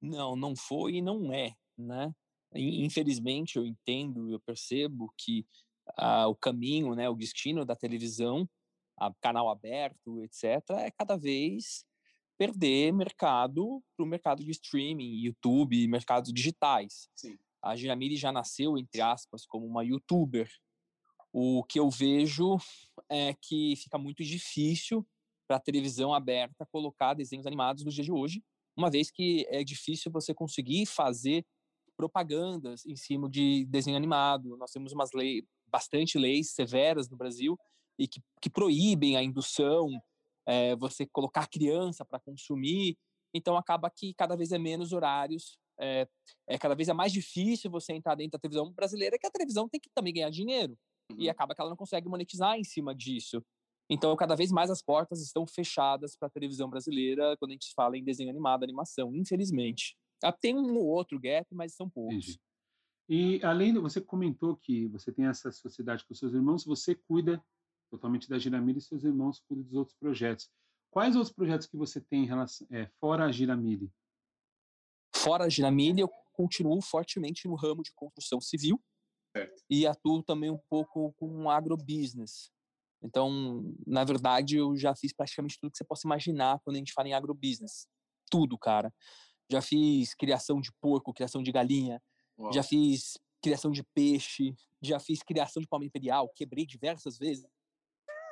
Não, 0.00 0.36
não 0.36 0.54
foi 0.54 0.96
e 0.96 1.02
não 1.02 1.32
é, 1.32 1.54
né? 1.76 2.14
Infelizmente, 2.54 3.56
eu 3.56 3.64
entendo, 3.64 4.30
eu 4.30 4.38
percebo 4.38 5.12
que 5.16 5.46
ah, 5.96 6.28
o 6.28 6.34
caminho, 6.36 6.94
né, 6.94 7.08
o 7.08 7.16
destino 7.16 7.64
da 7.64 7.74
televisão, 7.74 8.48
a 8.96 9.12
canal 9.20 9.48
aberto, 9.48 10.22
etc., 10.22 10.44
é 10.78 10.90
cada 10.90 11.16
vez 11.16 11.84
perder 12.36 12.92
mercado 12.92 13.82
para 13.96 14.04
o 14.04 14.08
mercado 14.08 14.44
de 14.44 14.50
streaming, 14.50 15.22
YouTube, 15.22 15.88
mercados 15.88 16.32
digitais. 16.32 17.08
Sim 17.14 17.38
a 17.62 17.76
Giramiri 17.76 18.16
já 18.16 18.32
nasceu, 18.32 18.76
entre 18.76 19.00
aspas, 19.00 19.46
como 19.46 19.64
uma 19.64 19.84
youtuber. 19.84 20.50
O 21.32 21.62
que 21.62 21.78
eu 21.78 21.88
vejo 21.88 22.58
é 23.08 23.32
que 23.40 23.74
fica 23.76 23.96
muito 23.96 24.24
difícil 24.24 25.06
para 25.52 25.58
a 25.58 25.60
televisão 25.60 26.14
aberta 26.14 26.66
colocar 26.72 27.12
desenhos 27.12 27.46
animados 27.46 27.84
nos 27.84 27.92
dias 27.92 28.06
de 28.06 28.12
hoje, 28.12 28.42
uma 28.74 28.90
vez 28.90 29.10
que 29.10 29.46
é 29.50 29.62
difícil 29.62 30.10
você 30.10 30.32
conseguir 30.32 30.86
fazer 30.86 31.44
propagandas 31.94 32.86
em 32.86 32.96
cima 32.96 33.28
de 33.28 33.66
desenho 33.66 33.98
animado. 33.98 34.56
Nós 34.56 34.70
temos 34.70 34.92
umas 34.92 35.10
leis, 35.12 35.44
bastante 35.66 36.18
leis 36.18 36.54
severas 36.54 37.10
no 37.10 37.18
Brasil 37.18 37.58
e 37.98 38.08
que, 38.08 38.22
que 38.40 38.48
proíbem 38.48 39.14
a 39.14 39.22
indução, 39.22 39.90
é, 40.46 40.74
você 40.76 41.04
colocar 41.04 41.46
criança 41.46 42.02
para 42.02 42.18
consumir. 42.18 42.96
Então 43.34 43.54
acaba 43.54 43.90
que 43.90 44.14
cada 44.14 44.34
vez 44.34 44.52
é 44.52 44.58
menos 44.58 44.94
horários 44.94 45.58
é, 45.78 46.08
é, 46.48 46.56
cada 46.56 46.74
vez 46.74 46.88
é 46.88 46.94
mais 46.94 47.12
difícil 47.12 47.70
você 47.70 47.92
entrar 47.92 48.14
dentro 48.14 48.32
da 48.32 48.38
televisão 48.38 48.72
brasileira, 48.72 49.18
que 49.18 49.26
a 49.26 49.30
televisão 49.30 49.68
tem 49.68 49.80
que 49.80 49.90
também 49.94 50.14
ganhar 50.14 50.30
dinheiro. 50.30 50.78
E 51.18 51.24
uhum. 51.24 51.30
acaba 51.30 51.54
que 51.54 51.60
ela 51.60 51.70
não 51.70 51.76
consegue 51.76 52.08
monetizar 52.08 52.56
em 52.56 52.64
cima 52.64 52.94
disso. 52.94 53.44
Então, 53.92 54.16
cada 54.16 54.34
vez 54.34 54.50
mais 54.50 54.70
as 54.70 54.80
portas 54.80 55.20
estão 55.20 55.46
fechadas 55.46 56.16
para 56.16 56.26
a 56.26 56.30
televisão 56.30 56.66
brasileira 56.66 57.36
quando 57.36 57.50
a 57.50 57.52
gente 57.52 57.74
fala 57.74 57.94
em 57.94 58.02
desenho 58.02 58.30
animado, 58.30 58.64
animação, 58.64 59.14
infelizmente. 59.14 59.94
Ah, 60.24 60.32
tem 60.32 60.56
um 60.56 60.74
ou 60.78 60.86
outro 60.86 61.20
gap, 61.20 61.46
mas 61.54 61.74
são 61.74 61.90
poucos. 61.90 62.14
Entendi. 62.14 62.40
E 63.06 63.44
além 63.44 63.74
de 63.74 63.78
você 63.78 64.00
comentou 64.00 64.56
que 64.56 64.88
você 64.88 65.12
tem 65.12 65.26
essa 65.26 65.52
sociedade 65.52 66.06
com 66.06 66.14
seus 66.14 66.32
irmãos, 66.32 66.64
você 66.64 66.94
cuida 66.94 67.44
totalmente 67.90 68.30
da 68.30 68.38
Giramilha 68.38 68.78
e 68.78 68.80
seus 68.80 69.04
irmãos 69.04 69.40
cuidam 69.46 69.66
dos 69.66 69.74
outros 69.74 69.94
projetos. 69.98 70.50
Quais 70.90 71.14
outros 71.14 71.34
projetos 71.34 71.66
que 71.66 71.76
você 71.76 72.00
tem 72.00 72.22
em 72.22 72.26
relação, 72.26 72.66
é, 72.70 72.86
fora 72.98 73.26
a 73.26 73.32
Giramilha? 73.32 73.92
Fora 75.14 75.44
a 75.44 75.48
Giramilha, 75.50 76.00
eu 76.00 76.10
continuo 76.32 76.80
fortemente 76.80 77.46
no 77.46 77.56
ramo 77.56 77.82
de 77.82 77.92
construção 77.92 78.40
civil 78.40 78.82
certo. 79.36 79.62
e 79.68 79.86
atuo 79.86 80.22
também 80.22 80.50
um 80.50 80.60
pouco 80.70 81.12
com 81.18 81.50
agrobusiness. 81.50 82.50
Então, 83.02 83.74
na 83.86 84.04
verdade, 84.04 84.56
eu 84.56 84.76
já 84.76 84.94
fiz 84.94 85.12
praticamente 85.12 85.58
tudo 85.60 85.72
que 85.72 85.78
você 85.78 85.84
possa 85.84 86.06
imaginar 86.06 86.60
quando 86.64 86.76
a 86.76 86.78
gente 86.78 86.92
fala 86.92 87.08
em 87.08 87.14
agrobusiness. 87.14 87.88
Tudo, 88.30 88.56
cara. 88.56 88.92
Já 89.50 89.60
fiz 89.60 90.14
criação 90.14 90.60
de 90.60 90.70
porco, 90.80 91.12
criação 91.12 91.42
de 91.42 91.50
galinha, 91.50 92.00
Uau. 92.38 92.52
já 92.52 92.62
fiz 92.62 93.18
criação 93.42 93.72
de 93.72 93.82
peixe, 93.82 94.54
já 94.80 95.00
fiz 95.00 95.22
criação 95.22 95.60
de 95.60 95.68
palma 95.68 95.84
imperial, 95.84 96.28
quebrei 96.34 96.64
diversas 96.64 97.18
vezes. 97.18 97.44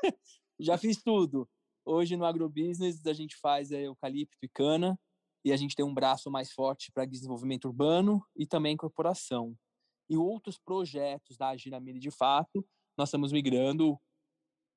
já 0.58 0.78
fiz 0.78 1.02
tudo. 1.02 1.48
Hoje 1.84 2.16
no 2.16 2.24
agrobusiness 2.24 3.04
a 3.06 3.12
gente 3.12 3.36
faz 3.36 3.72
é, 3.72 3.82
eucalipto 3.82 4.38
e 4.42 4.48
cana 4.48 4.98
e 5.44 5.52
a 5.52 5.56
gente 5.56 5.74
tem 5.74 5.84
um 5.84 5.94
braço 5.94 6.30
mais 6.30 6.52
forte 6.52 6.92
para 6.92 7.04
desenvolvimento 7.04 7.64
urbano 7.64 8.24
e 8.36 8.46
também 8.46 8.76
corporação. 8.76 9.56
E 10.08 10.16
outros 10.16 10.58
projetos 10.58 11.36
da 11.36 11.56
Giramilha 11.56 11.98
de 11.98 12.10
fato, 12.10 12.64
nós 12.96 13.08
estamos 13.08 13.32
migrando 13.32 13.98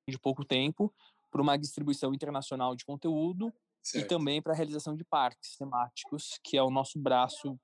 de 0.08 0.18
pouco 0.18 0.44
tempo 0.44 0.92
para 1.30 1.42
uma 1.42 1.56
distribuição 1.56 2.14
internacional 2.14 2.76
de 2.76 2.84
conteúdo 2.84 3.52
certo. 3.82 4.04
e 4.04 4.08
também 4.08 4.40
para 4.40 4.52
a 4.52 4.56
realização 4.56 4.94
de 4.94 5.04
parques 5.04 5.56
temáticos, 5.56 6.38
que 6.42 6.56
é 6.56 6.62
o 6.62 6.70
nosso 6.70 6.98
braço 6.98 7.58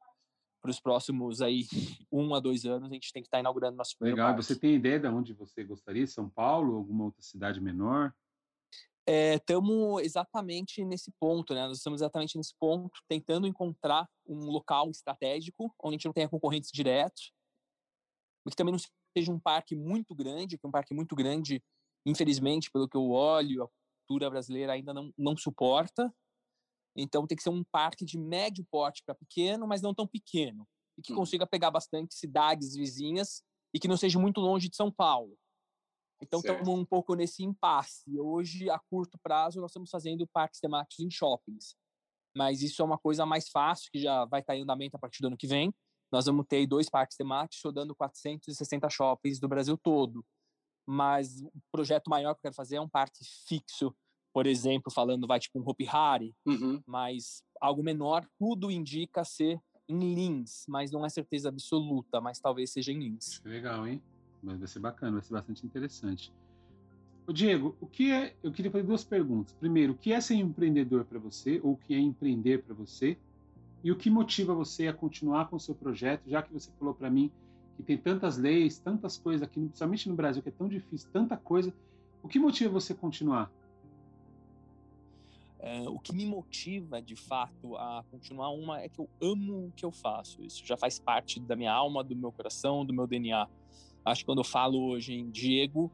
para 0.60 0.70
os 0.70 0.80
próximos 0.80 1.40
aí 1.40 1.66
um 2.12 2.34
a 2.34 2.40
dois 2.40 2.64
anos 2.64 2.90
a 2.90 2.94
gente 2.94 3.12
tem 3.12 3.22
que 3.22 3.28
estar 3.28 3.38
tá 3.38 3.40
inaugurando 3.40 3.76
nosso 3.76 3.96
primeiro 3.96 4.16
Legal. 4.16 4.34
Parque. 4.34 4.44
Você 4.44 4.58
tem 4.58 4.74
ideia 4.74 4.98
de 4.98 5.08
onde 5.08 5.32
você 5.32 5.64
gostaria? 5.64 6.06
São 6.06 6.28
Paulo? 6.28 6.76
Alguma 6.76 7.04
outra 7.04 7.22
cidade 7.22 7.60
menor? 7.60 8.12
Estamos 9.06 10.02
é, 10.02 10.04
exatamente 10.04 10.84
nesse 10.84 11.10
ponto, 11.18 11.54
né? 11.54 11.66
Nós 11.66 11.78
estamos 11.78 12.00
exatamente 12.00 12.36
nesse 12.36 12.54
ponto, 12.58 13.00
tentando 13.08 13.46
encontrar 13.46 14.08
um 14.26 14.44
local 14.50 14.90
estratégico 14.90 15.74
onde 15.82 15.94
a 15.94 15.96
gente 15.96 16.06
não 16.06 16.12
tenha 16.12 16.28
concorrentes 16.28 16.70
diretos, 16.72 17.32
mas 18.44 18.52
que 18.52 18.56
também 18.56 18.72
não 18.72 18.80
seja 19.16 19.32
um 19.32 19.40
parque 19.40 19.74
muito 19.74 20.14
grande, 20.14 20.58
que 20.58 20.66
um 20.66 20.70
parque 20.70 20.94
muito 20.94 21.16
grande 21.16 21.62
infelizmente, 22.04 22.70
pelo 22.70 22.88
que 22.88 22.96
eu 22.96 23.10
olho, 23.10 23.64
a 23.64 23.68
cultura 24.06 24.30
brasileira 24.30 24.72
ainda 24.72 24.92
não, 24.92 25.12
não 25.16 25.36
suporta. 25.36 26.12
Então 26.96 27.26
tem 27.26 27.36
que 27.36 27.42
ser 27.42 27.50
um 27.50 27.64
parque 27.64 28.04
de 28.04 28.18
médio 28.18 28.66
porte 28.70 29.02
para 29.04 29.14
pequeno, 29.14 29.66
mas 29.66 29.80
não 29.80 29.94
tão 29.94 30.06
pequeno, 30.06 30.66
e 30.98 31.02
que 31.02 31.14
consiga 31.14 31.46
pegar 31.46 31.70
bastante 31.70 32.14
cidades 32.14 32.74
vizinhas 32.74 33.44
e 33.72 33.78
que 33.78 33.86
não 33.86 33.96
seja 33.96 34.18
muito 34.18 34.40
longe 34.40 34.68
de 34.68 34.76
São 34.76 34.90
Paulo. 34.90 35.36
Então 36.20 36.40
estamos 36.40 36.68
um 36.68 36.84
pouco 36.84 37.14
nesse 37.14 37.42
impasse. 37.44 38.18
Hoje, 38.18 38.68
a 38.68 38.78
curto 38.78 39.18
prazo, 39.22 39.60
nós 39.60 39.70
estamos 39.70 39.88
fazendo 39.88 40.26
parques 40.26 40.60
temáticos 40.60 40.98
em 41.00 41.10
shoppings. 41.10 41.76
Mas 42.36 42.60
isso 42.62 42.82
é 42.82 42.84
uma 42.84 42.98
coisa 42.98 43.24
mais 43.24 43.48
fácil, 43.48 43.90
que 43.90 44.00
já 44.00 44.24
vai 44.26 44.40
estar 44.40 44.54
em 44.54 44.62
andamento 44.62 44.96
a 44.96 45.00
partir 45.00 45.22
do 45.22 45.28
ano 45.28 45.36
que 45.36 45.46
vem. 45.46 45.72
Nós 46.12 46.26
vamos 46.26 46.44
ter 46.46 46.66
dois 46.66 46.90
parques 46.90 47.16
temáticos 47.16 47.62
rodando 47.64 47.94
460 47.94 48.88
shoppings 48.90 49.40
do 49.40 49.48
Brasil 49.48 49.78
todo 49.78 50.24
mas 50.90 51.40
o 51.42 51.52
projeto 51.70 52.08
maior 52.08 52.34
que 52.34 52.38
eu 52.38 52.42
quero 52.42 52.54
fazer 52.54 52.76
é 52.76 52.80
um 52.80 52.88
parque 52.88 53.24
fixo, 53.46 53.94
por 54.32 54.44
exemplo, 54.44 54.92
falando, 54.92 55.26
vai 55.26 55.38
tipo 55.38 55.60
um 55.60 55.62
Hopi 55.64 55.86
Hari, 55.88 56.34
uhum. 56.44 56.82
mas 56.84 57.44
algo 57.60 57.80
menor, 57.80 58.26
tudo 58.36 58.72
indica 58.72 59.24
ser 59.24 59.60
em 59.88 60.14
Lins, 60.14 60.64
mas 60.68 60.90
não 60.90 61.06
é 61.06 61.08
certeza 61.08 61.48
absoluta, 61.48 62.20
mas 62.20 62.40
talvez 62.40 62.72
seja 62.72 62.90
em 62.90 62.98
Lins. 62.98 63.40
Legal, 63.44 63.86
hein? 63.86 64.02
Mas 64.42 64.58
vai 64.58 64.66
ser 64.66 64.80
bacana, 64.80 65.12
vai 65.12 65.22
ser 65.22 65.32
bastante 65.32 65.64
interessante. 65.64 66.32
O 67.24 67.32
Diego, 67.32 67.76
o 67.80 67.86
que 67.86 68.10
é? 68.10 68.34
Eu 68.42 68.50
queria 68.50 68.70
fazer 68.70 68.84
duas 68.84 69.04
perguntas. 69.04 69.52
Primeiro, 69.52 69.92
o 69.92 69.96
que 69.96 70.12
é 70.12 70.20
ser 70.20 70.34
empreendedor 70.34 71.04
para 71.04 71.20
você, 71.20 71.60
ou 71.62 71.72
o 71.72 71.76
que 71.76 71.94
é 71.94 71.98
empreender 71.98 72.64
para 72.64 72.74
você? 72.74 73.16
E 73.84 73.92
o 73.92 73.96
que 73.96 74.10
motiva 74.10 74.52
você 74.54 74.88
a 74.88 74.92
continuar 74.92 75.48
com 75.48 75.54
o 75.54 75.60
seu 75.60 75.74
projeto, 75.74 76.28
já 76.28 76.42
que 76.42 76.52
você 76.52 76.70
falou 76.78 76.94
para 76.94 77.08
mim 77.08 77.30
que 77.80 77.86
tem 77.86 77.98
tantas 77.98 78.36
leis, 78.36 78.78
tantas 78.78 79.16
coisas 79.16 79.42
aqui, 79.42 79.60
principalmente 79.60 80.08
no 80.08 80.14
Brasil, 80.14 80.42
que 80.42 80.48
é 80.48 80.52
tão 80.52 80.68
difícil, 80.68 81.08
tanta 81.12 81.36
coisa. 81.36 81.72
O 82.22 82.28
que 82.28 82.38
motiva 82.38 82.72
você 82.72 82.94
continuar? 82.94 83.50
É, 85.58 85.82
o 85.88 85.98
que 85.98 86.14
me 86.14 86.24
motiva, 86.24 87.02
de 87.02 87.16
fato, 87.16 87.76
a 87.76 88.02
continuar 88.10 88.50
uma 88.50 88.80
é 88.80 88.88
que 88.88 88.98
eu 88.98 89.08
amo 89.20 89.66
o 89.66 89.72
que 89.76 89.84
eu 89.84 89.92
faço. 89.92 90.42
Isso 90.42 90.64
já 90.64 90.76
faz 90.76 90.98
parte 90.98 91.38
da 91.38 91.54
minha 91.54 91.72
alma, 91.72 92.02
do 92.02 92.16
meu 92.16 92.32
coração, 92.32 92.84
do 92.84 92.94
meu 92.94 93.06
DNA. 93.06 93.46
Acho 94.04 94.22
que 94.22 94.26
quando 94.26 94.38
eu 94.38 94.44
falo 94.44 94.82
hoje 94.82 95.12
em 95.12 95.30
Diego, 95.30 95.92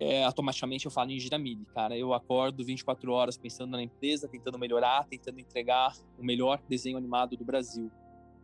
é, 0.00 0.24
automaticamente 0.24 0.86
eu 0.86 0.90
falo 0.90 1.10
em 1.10 1.18
Giramili, 1.18 1.66
cara. 1.74 1.96
Eu 1.98 2.14
acordo 2.14 2.64
24 2.64 3.12
horas 3.12 3.36
pensando 3.36 3.72
na 3.72 3.82
empresa, 3.82 4.28
tentando 4.28 4.58
melhorar, 4.58 5.04
tentando 5.04 5.38
entregar 5.38 5.92
o 6.18 6.24
melhor 6.24 6.62
desenho 6.68 6.96
animado 6.96 7.36
do 7.36 7.44
Brasil. 7.44 7.90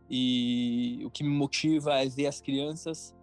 E 0.09 1.01
o 1.03 1.09
que 1.09 1.23
me 1.23 1.29
motiva 1.29 1.95
é 1.95 2.07
ver 2.07 2.27
as 2.27 2.39
crianças 2.39 3.15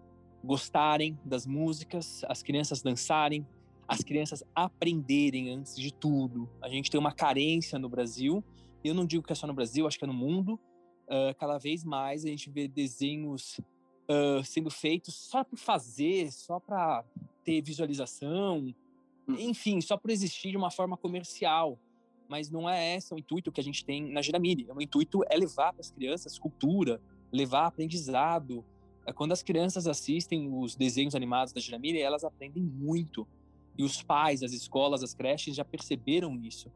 gostarem 0.43 1.19
das 1.25 1.47
músicas, 1.47 2.23
as 2.29 2.43
crianças 2.43 2.83
dançarem, 2.83 3.47
as 3.87 4.01
crianças 4.01 4.43
aprenderem 4.55 5.51
antes 5.51 5.77
de 5.77 5.93
tudo. 5.93 6.49
A 6.61 6.69
gente 6.69 6.91
tem 6.91 6.99
uma 6.99 7.13
carência 7.13 7.79
no 7.79 7.89
Brasil, 7.89 8.43
e 8.83 8.89
eu 8.89 8.95
não 8.95 9.07
digo 9.07 9.23
que 9.23 9.33
é 9.33 9.37
só 9.37 9.47
no 9.47 9.55
Brasil, 9.55 9.87
acho 9.87 9.99
que 9.99 10.05
é 10.05 10.09
no 10.09 10.15
mundo. 10.15 10.59
Uh, 11.07 11.35
cada 11.39 11.59
vez 11.59 11.85
mais 11.85 12.25
a 12.25 12.29
gente 12.29 12.51
vê 12.51 12.67
desenhos 12.67 13.61
uh, 14.09 14.43
sendo 14.45 14.71
feitos 14.71 15.15
só 15.15 15.45
por 15.45 15.59
fazer, 15.59 16.33
só 16.33 16.59
para 16.59 17.05
ter 17.45 17.61
visualização, 17.63 18.75
hum. 19.29 19.37
enfim, 19.39 19.81
só 19.81 19.97
por 19.97 20.11
existir 20.11 20.51
de 20.51 20.57
uma 20.57 20.71
forma 20.71 20.97
comercial 20.97 21.79
mas 22.33 22.49
não 22.49 22.67
é 22.67 22.97
esse 22.97 23.13
o 23.13 23.19
intuito 23.19 23.53
que 23.53 23.61
a 23.61 23.63
gente 23.63 23.85
tem 23.85 24.11
na 24.11 24.23
Giramini. 24.23 24.67
O 24.75 24.81
intuito 24.81 25.23
é 25.29 25.37
levar 25.37 25.71
para 25.71 25.83
as 25.83 25.91
crianças 25.91 26.39
cultura, 26.39 26.99
levar 27.31 27.67
aprendizado. 27.67 28.65
É 29.07 29.13
quando 29.13 29.33
as 29.33 29.43
crianças 29.43 29.87
assistem 29.87 30.51
os 30.51 30.75
desenhos 30.75 31.15
animados 31.15 31.53
da 31.53 31.61
Giramini, 31.61 31.99
elas 31.99 32.25
aprendem 32.25 32.63
muito. 32.63 33.29
E 33.77 33.85
os 33.85 34.03
pais, 34.03 34.43
as 34.43 34.55
escolas, 34.55 35.03
as 35.03 35.13
creches 35.13 35.55
já 35.55 35.63
perceberam 35.63 36.35
isso. 36.43 36.73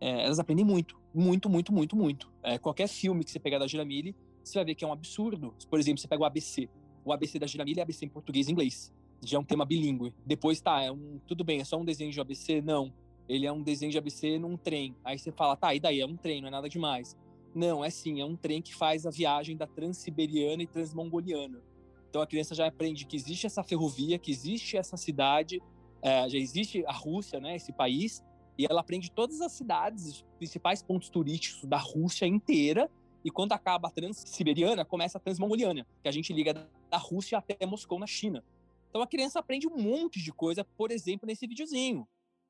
É, 0.00 0.24
elas 0.24 0.38
aprendem 0.38 0.64
muito, 0.64 0.98
muito, 1.14 1.50
muito, 1.50 1.70
muito, 1.70 1.94
muito. 1.94 2.32
É, 2.42 2.56
qualquer 2.56 2.88
filme 2.88 3.24
que 3.24 3.30
você 3.30 3.38
pegar 3.38 3.58
da 3.58 3.66
Giramilli, 3.66 4.16
você 4.42 4.54
vai 4.54 4.64
ver 4.64 4.74
que 4.74 4.86
é 4.86 4.88
um 4.88 4.92
absurdo. 4.92 5.54
Por 5.68 5.78
exemplo, 5.78 6.00
você 6.00 6.08
pega 6.08 6.22
o 6.22 6.24
ABC. 6.24 6.66
O 7.04 7.12
ABC 7.12 7.38
da 7.38 7.46
Giramilli 7.46 7.78
é 7.78 7.82
ABC 7.82 8.06
em 8.06 8.08
português 8.08 8.48
e 8.48 8.52
inglês. 8.52 8.90
Já 9.22 9.36
é 9.36 9.40
um 9.40 9.44
tema 9.44 9.66
bilíngue. 9.66 10.14
Depois, 10.24 10.62
tá, 10.62 10.80
é 10.80 10.90
um, 10.90 11.20
tudo 11.26 11.44
bem, 11.44 11.60
é 11.60 11.64
só 11.64 11.78
um 11.78 11.84
desenho 11.84 12.10
de 12.10 12.18
ABC? 12.18 12.62
Não 12.62 12.90
ele 13.28 13.46
é 13.46 13.52
um 13.52 13.62
desenho 13.62 13.90
de 13.90 13.98
ABC 13.98 14.38
num 14.38 14.56
trem. 14.56 14.94
Aí 15.04 15.18
você 15.18 15.32
fala, 15.32 15.56
tá, 15.56 15.74
e 15.74 15.80
daí? 15.80 16.00
É 16.00 16.06
um 16.06 16.16
trem, 16.16 16.40
não 16.40 16.48
é 16.48 16.50
nada 16.50 16.68
demais. 16.68 17.16
Não, 17.54 17.84
é 17.84 17.90
sim, 17.90 18.20
é 18.20 18.24
um 18.24 18.36
trem 18.36 18.60
que 18.60 18.74
faz 18.74 19.06
a 19.06 19.10
viagem 19.10 19.56
da 19.56 19.66
Transiberiana 19.66 20.62
e 20.62 20.66
Transmongoliana. 20.66 21.62
Então 22.10 22.20
a 22.20 22.26
criança 22.26 22.54
já 22.54 22.66
aprende 22.66 23.06
que 23.06 23.16
existe 23.16 23.46
essa 23.46 23.62
ferrovia, 23.62 24.18
que 24.18 24.30
existe 24.30 24.76
essa 24.76 24.96
cidade, 24.96 25.62
é, 26.02 26.28
já 26.28 26.38
existe 26.38 26.84
a 26.86 26.92
Rússia, 26.92 27.40
né, 27.40 27.56
esse 27.56 27.72
país, 27.72 28.22
e 28.58 28.66
ela 28.66 28.80
aprende 28.80 29.10
todas 29.10 29.40
as 29.40 29.52
cidades, 29.52 30.06
os 30.06 30.24
principais 30.38 30.82
pontos 30.82 31.08
turísticos 31.08 31.64
da 31.64 31.78
Rússia 31.78 32.26
inteira, 32.26 32.90
e 33.24 33.30
quando 33.30 33.52
acaba 33.52 33.88
a 33.88 33.90
Transiberiana, 33.90 34.84
começa 34.84 35.16
a 35.16 35.20
Transmongoliana, 35.20 35.86
que 36.02 36.08
a 36.08 36.12
gente 36.12 36.32
liga 36.32 36.52
da 36.90 36.98
Rússia 36.98 37.38
até 37.38 37.64
Moscou, 37.64 37.98
na 37.98 38.06
China. 38.06 38.44
Então 38.90 39.00
a 39.00 39.06
criança 39.06 39.38
aprende 39.40 39.66
um 39.66 39.76
monte 39.76 40.22
de 40.22 40.32
coisa, 40.32 40.64
por 40.76 40.92
exemplo, 40.92 41.26
nesse 41.26 41.46
videozinho. 41.46 42.06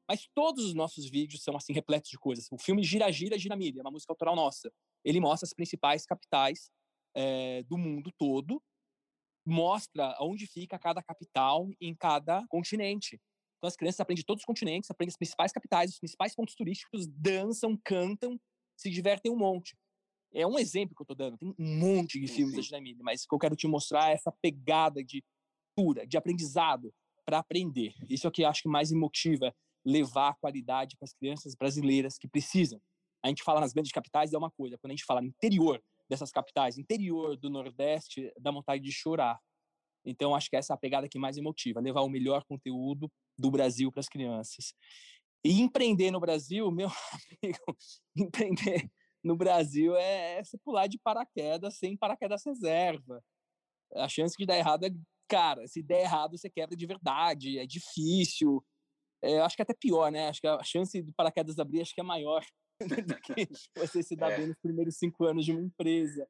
Mas 0.08 0.28
todos 0.34 0.64
os 0.64 0.74
nossos 0.74 1.08
vídeos 1.08 1.42
são 1.42 1.56
assim 1.56 1.72
repletos 1.72 2.10
de 2.10 2.18
coisas. 2.18 2.46
O 2.50 2.58
filme 2.58 2.82
Gira 2.82 3.10
Gira 3.10 3.38
Gira 3.38 3.56
Milha, 3.56 3.82
uma 3.82 3.90
música 3.90 4.12
autoral 4.12 4.36
nossa. 4.36 4.70
Ele 5.04 5.20
mostra 5.20 5.46
as 5.46 5.54
principais 5.54 6.04
capitais 6.04 6.70
é, 7.14 7.62
do 7.64 7.78
mundo 7.78 8.12
todo, 8.18 8.62
mostra 9.46 10.16
onde 10.20 10.46
fica 10.46 10.78
cada 10.78 11.02
capital 11.02 11.68
em 11.80 11.94
cada 11.94 12.46
continente. 12.48 13.20
Então 13.58 13.68
as 13.68 13.76
crianças 13.76 14.00
aprendem 14.00 14.20
de 14.20 14.26
todos 14.26 14.42
os 14.42 14.46
continentes, 14.46 14.90
aprendem 14.90 15.10
as 15.10 15.16
principais 15.16 15.52
capitais, 15.52 15.90
os 15.90 15.98
principais 15.98 16.34
pontos 16.34 16.54
turísticos, 16.54 17.06
dançam, 17.06 17.78
cantam, 17.82 18.38
se 18.76 18.90
divertem 18.90 19.32
um 19.32 19.36
monte. 19.36 19.76
É 20.34 20.46
um 20.46 20.58
exemplo 20.58 20.94
que 20.94 21.00
eu 21.00 21.04
estou 21.04 21.16
dando. 21.16 21.38
Tem 21.38 21.48
um 21.48 21.78
monte 21.78 22.20
de 22.20 22.26
filmes 22.26 22.56
da 22.56 22.60
Dinamite, 22.60 23.02
mas 23.02 23.24
o 23.24 23.28
que 23.28 23.34
eu 23.34 23.38
quero 23.38 23.56
te 23.56 23.68
mostrar 23.68 24.10
é 24.10 24.14
essa 24.14 24.32
pegada 24.42 25.02
de 25.02 25.22
cultura, 25.76 26.06
de 26.06 26.16
aprendizado 26.16 26.92
para 27.24 27.38
aprender. 27.38 27.94
Isso 28.10 28.26
é 28.26 28.28
o 28.28 28.32
que 28.32 28.42
eu 28.42 28.48
acho 28.48 28.62
que 28.62 28.68
mais 28.68 28.90
me 28.90 28.98
motiva 28.98 29.54
levar 29.84 30.30
a 30.30 30.34
qualidade 30.34 30.96
para 30.96 31.06
as 31.06 31.12
crianças 31.12 31.54
brasileiras 31.54 32.16
que 32.18 32.28
precisam. 32.28 32.80
A 33.22 33.28
gente 33.28 33.42
fala 33.42 33.60
nas 33.60 33.72
grandes 33.72 33.92
capitais 33.92 34.32
é 34.32 34.38
uma 34.38 34.50
coisa, 34.50 34.78
quando 34.78 34.90
a 34.90 34.94
gente 34.94 35.04
fala 35.04 35.20
no 35.20 35.28
interior 35.28 35.82
dessas 36.08 36.30
capitais, 36.30 36.78
interior 36.78 37.36
do 37.36 37.48
Nordeste, 37.48 38.32
dá 38.38 38.50
vontade 38.50 38.82
de 38.82 38.92
chorar. 38.92 39.38
Então, 40.04 40.34
acho 40.34 40.50
que 40.50 40.56
essa 40.56 40.72
é 40.72 40.74
a 40.74 40.78
pegada 40.78 41.08
que 41.08 41.18
mais 41.18 41.36
me 41.36 41.42
motiva, 41.42 41.80
levar 41.80 42.02
o 42.02 42.08
melhor 42.08 42.44
conteúdo 42.44 43.10
do 43.38 43.50
Brasil 43.50 43.90
para 43.90 44.00
as 44.00 44.08
crianças. 44.08 44.74
E 45.42 45.60
empreender 45.60 46.10
no 46.10 46.20
Brasil, 46.20 46.70
meu 46.72 46.88
amigo, 47.42 47.76
empreender 48.16 48.90
no 49.22 49.34
Brasil 49.36 49.96
é, 49.96 50.38
é 50.38 50.42
pular 50.62 50.86
de 50.86 50.98
paraquedas 50.98 51.78
sem 51.78 51.96
paraquedas 51.96 52.44
reserva. 52.44 53.22
A 53.94 54.08
chance 54.08 54.36
de 54.38 54.44
dar 54.44 54.58
errado 54.58 54.84
é, 54.84 54.90
cara, 55.28 55.66
se 55.66 55.82
der 55.82 56.02
errado, 56.02 56.36
você 56.36 56.50
quebra 56.50 56.76
de 56.76 56.86
verdade, 56.86 57.58
é 57.58 57.66
difícil. 57.66 58.62
É, 59.24 59.40
acho 59.40 59.56
que 59.56 59.62
é 59.62 59.64
até 59.64 59.74
pior, 59.74 60.12
né? 60.12 60.28
Acho 60.28 60.40
que 60.40 60.46
a 60.46 60.62
chance 60.62 61.00
do 61.02 61.12
paraquedas 61.12 61.58
abrir 61.58 61.80
acho 61.80 61.94
que 61.94 62.00
é 62.00 62.04
maior 62.04 62.44
do 62.80 63.20
que 63.22 63.48
você 63.76 64.02
se 64.02 64.14
dar 64.14 64.32
é. 64.32 64.36
bem 64.36 64.46
nos 64.48 64.58
primeiros 64.60 64.96
cinco 64.96 65.24
anos 65.24 65.44
de 65.44 65.52
uma 65.52 65.62
empresa. 65.62 66.28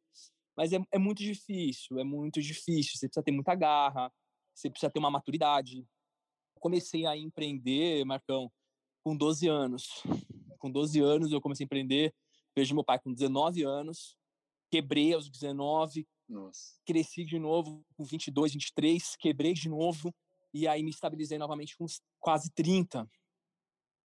Mas 0.56 0.72
é, 0.72 0.78
é 0.92 0.98
muito 0.98 1.18
difícil, 1.18 1.98
é 1.98 2.04
muito 2.04 2.40
difícil. 2.40 2.92
Você 2.94 3.08
precisa 3.08 3.24
ter 3.24 3.32
muita 3.32 3.54
garra, 3.54 4.12
você 4.54 4.70
precisa 4.70 4.90
ter 4.90 4.98
uma 4.98 5.10
maturidade. 5.10 5.84
Comecei 6.60 7.04
a 7.04 7.16
empreender, 7.16 8.04
Marcão, 8.04 8.50
com 9.02 9.16
12 9.16 9.48
anos. 9.48 10.02
Com 10.58 10.70
12 10.70 11.00
anos 11.00 11.32
eu 11.32 11.40
comecei 11.40 11.64
a 11.64 11.66
empreender. 11.66 12.14
Vejo 12.56 12.74
meu 12.74 12.84
pai 12.84 13.00
com 13.00 13.12
19 13.12 13.64
anos, 13.64 14.16
quebrei 14.70 15.12
aos 15.12 15.28
19, 15.28 16.06
Nossa. 16.28 16.78
cresci 16.86 17.24
de 17.24 17.36
novo 17.36 17.84
com 17.96 18.04
22, 18.04 18.52
23, 18.52 19.16
quebrei 19.16 19.52
de 19.54 19.68
novo 19.68 20.14
e 20.54 20.68
aí 20.68 20.82
me 20.84 20.90
estabilizei 20.90 21.36
novamente 21.36 21.76
com 21.76 21.84
quase 22.20 22.50
30. 22.54 23.10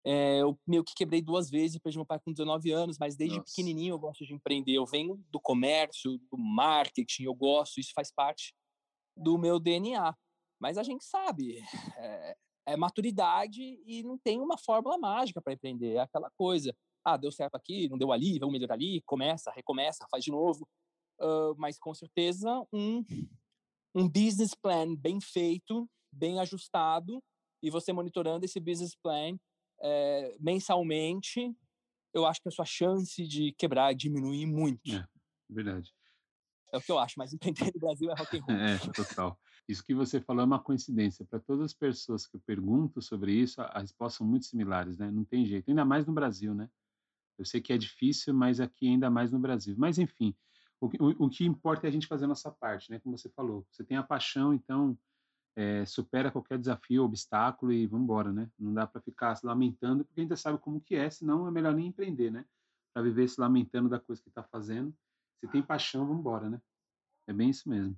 É, 0.03 0.41
eu 0.41 0.58
meio 0.65 0.84
que 0.84 0.96
quebrei 0.96 1.22
duas 1.22 1.50
vezes, 1.50 1.77
perdi 1.77 1.98
meu 1.98 2.06
pai 2.06 2.20
com 2.20 2.32
19 2.32 2.72
anos, 2.72 2.98
mas 2.98 3.15
desde 3.15 3.38
Nossa. 3.38 3.51
pequenininho 3.51 3.94
eu 3.94 4.00
gosto 4.00 4.25
de 4.25 4.34
empreender. 4.34 4.74
Eu 4.74 4.86
venho 4.86 5.24
do 5.29 5.39
comércio, 5.39 6.18
do 6.32 6.38
marketing, 6.38 7.24
eu 7.24 7.36
gosto, 7.36 7.79
isso 7.79 7.91
faz 7.94 8.12
parte 8.12 8.56
do 9.15 9.38
meu 9.38 9.60
DNA. 9.60 10.15
Mas 10.60 10.77
a 10.77 10.84
gente 10.84 11.03
sabe, 11.03 11.62
é, 11.98 12.36
é 12.65 12.75
maturidade 12.75 13.62
e 13.86 14.01
não 14.03 14.18
tem 14.18 14.41
uma 14.41 14.58
fórmula 14.58 14.98
mágica 14.98 15.41
para 15.41 15.53
empreender. 15.53 15.96
É 15.96 16.00
aquela 16.00 16.32
coisa, 16.32 16.75
ah, 17.03 17.15
deu 17.15 17.32
certo 17.32 17.56
aqui, 17.56 17.88
não 17.88 17.98
deu 17.98 18.12
ali, 18.12 18.39
vamos 18.39 18.53
melhorar 18.53 18.74
ali, 18.74 19.01
começa, 19.06 19.51
recomeça, 19.51 20.08
faz 20.10 20.24
de 20.24 20.32
novo. 20.32 20.68
Uh, 21.22 21.53
mas 21.58 21.77
com 21.77 21.94
certeza 21.94 22.65
um, 22.72 23.03
um 23.94 24.08
business 24.08 24.53
plan 24.56 24.96
bem 24.96 25.20
feito, 25.20 25.89
bem 26.12 26.39
ajustado, 26.39 27.22
e 27.62 27.70
você 27.70 27.92
monitorando 27.92 28.46
esse 28.46 28.60
business 28.60 28.96
plan 28.96 29.38
é, 29.82 30.36
mensalmente, 30.39 31.54
eu 32.13 32.25
acho 32.25 32.42
que 32.42 32.50
a 32.50 32.51
sua 32.51 32.66
chance 32.66 33.25
de 33.28 33.54
quebrar 33.54 33.94
diminui 33.94 34.46
muito. 34.46 34.92
É, 34.92 35.06
verdade. 35.50 35.94
É 36.72 36.78
o 36.78 36.82
que 36.82 36.92
eu 36.92 37.00
acho, 37.00 37.16
mas 37.18 37.34
empreender 37.34 37.72
no 37.74 37.80
Brasil 37.80 38.12
é 38.12 38.16
rock 38.16 38.38
and 38.38 38.44
roll. 38.48 38.56
É, 38.56 38.78
total. 38.94 39.39
Isso 39.68 39.84
que 39.84 39.94
você 39.94 40.20
falou 40.20 40.42
é 40.42 40.46
uma 40.46 40.60
coincidência. 40.60 41.25
Para 41.25 41.39
todas 41.39 41.66
as 41.66 41.74
pessoas 41.74 42.25
que 42.25 42.36
eu 42.36 42.42
pergunto 42.42 43.01
sobre 43.01 43.34
isso, 43.34 43.62
as 43.62 43.84
respostas 43.84 44.18
são 44.18 44.28
muito 44.28 44.46
similares, 44.46 44.98
né? 44.98 45.12
Não 45.12 45.24
tem 45.24 45.46
jeito. 45.46 45.70
Ainda 45.70 45.86
mais 45.86 46.08
no 46.08 46.13
Brasil, 46.13 46.56
né? 46.56 46.70
Eu 47.38 47.46
sei 47.46 47.62
que 47.62 47.72
é 47.72 47.78
difícil, 47.78 48.34
mas 48.34 48.60
aqui 48.60 48.88
ainda 48.88 49.10
mais 49.10 49.32
no 49.32 49.39
Brasil. 49.39 49.75
Mas, 49.78 50.00
enfim, 50.00 50.36
o, 50.82 50.88
o, 50.88 51.25
o 51.25 51.30
que 51.30 51.46
importa 51.46 51.86
é 51.86 51.89
a 51.89 51.92
gente 51.92 52.08
fazer 52.08 52.25
a 52.25 52.28
nossa 52.28 52.51
parte, 52.51 52.89
né? 52.89 53.00
Como 53.00 53.18
você 53.18 53.30
falou. 53.30 53.66
Você 53.72 53.84
tem 53.84 53.96
a 53.96 54.04
paixão, 54.04 54.54
então 54.54 54.98
é, 55.60 55.86
supera 55.86 56.32
qualquer 56.32 56.58
desafio, 56.58 57.04
obstáculo 57.04 57.74
e 57.74 57.86
vamos 57.86 58.06
embora, 58.06 58.32
né? 58.32 58.50
Não 58.58 58.74
dá 58.74 58.88
para 58.88 59.01
ficar 59.01 59.36
se 59.36 59.46
lamentando, 59.46 60.06
porque 60.06 60.22
a 60.22 60.24
gente 60.24 60.38
sabe 60.38 60.58
como 60.58 60.80
que 60.80 60.96
é, 60.96 61.10
senão 61.10 61.46
é 61.50 61.51
melhor 61.51 61.74
nem 61.74 61.88
empreender, 61.88 62.32
né? 62.32 62.46
Para 62.94 63.04
viver 63.04 63.28
se 63.28 63.42
lamentando 63.42 63.89
da 63.89 64.00
coisa 64.00 64.22
que 64.22 64.30
está 64.30 64.42
fazendo. 64.42 64.96
Se 65.38 65.50
tem 65.50 65.62
paixão, 65.62 66.06
vamos 66.06 66.22
embora, 66.22 66.50
né? 66.50 66.62
É 67.28 67.34
bem 67.34 67.50
isso 67.50 67.68
mesmo. 67.68 67.94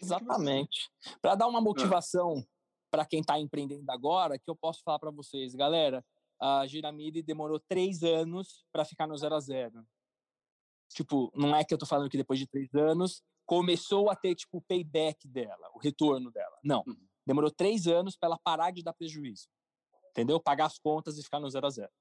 Exatamente. 0.00 0.90
Para 1.20 1.34
dar 1.34 1.48
uma 1.48 1.60
motivação 1.60 2.42
para 2.90 3.04
quem 3.04 3.20
está 3.20 3.38
empreendendo 3.38 3.90
agora, 3.90 4.38
que 4.38 4.48
eu 4.48 4.56
posso 4.56 4.82
falar 4.82 4.98
para 4.98 5.10
vocês, 5.10 5.54
galera, 5.54 6.02
a 6.40 6.66
Giramide 6.66 7.22
demorou 7.22 7.60
três 7.60 8.02
anos 8.02 8.64
para 8.72 8.86
ficar 8.86 9.06
no 9.06 9.18
zero 9.18 9.34
a 9.34 9.40
zero. 9.40 9.86
Tipo, 10.88 11.32
não 11.34 11.54
é 11.54 11.64
que 11.64 11.74
eu 11.74 11.78
tô 11.78 11.86
falando 11.86 12.10
que 12.10 12.16
depois 12.16 12.38
de 12.38 12.46
três 12.46 12.74
anos 12.74 13.22
começou 13.44 14.10
a 14.10 14.16
ter, 14.16 14.34
tipo, 14.34 14.58
o 14.58 14.62
payback 14.62 15.26
dela, 15.28 15.70
o 15.74 15.78
retorno 15.78 16.30
dela. 16.30 16.58
Não. 16.62 16.82
Uhum. 16.86 17.06
Demorou 17.26 17.50
três 17.50 17.86
anos 17.86 18.16
para 18.16 18.28
ela 18.28 18.38
parar 18.42 18.70
de 18.70 18.82
dar 18.82 18.92
prejuízo. 18.92 19.48
Entendeu? 20.10 20.40
Pagar 20.40 20.66
as 20.66 20.78
contas 20.78 21.18
e 21.18 21.22
ficar 21.22 21.40
no 21.40 21.50
zero 21.50 21.66
a 21.66 21.70
zero. 21.70 21.92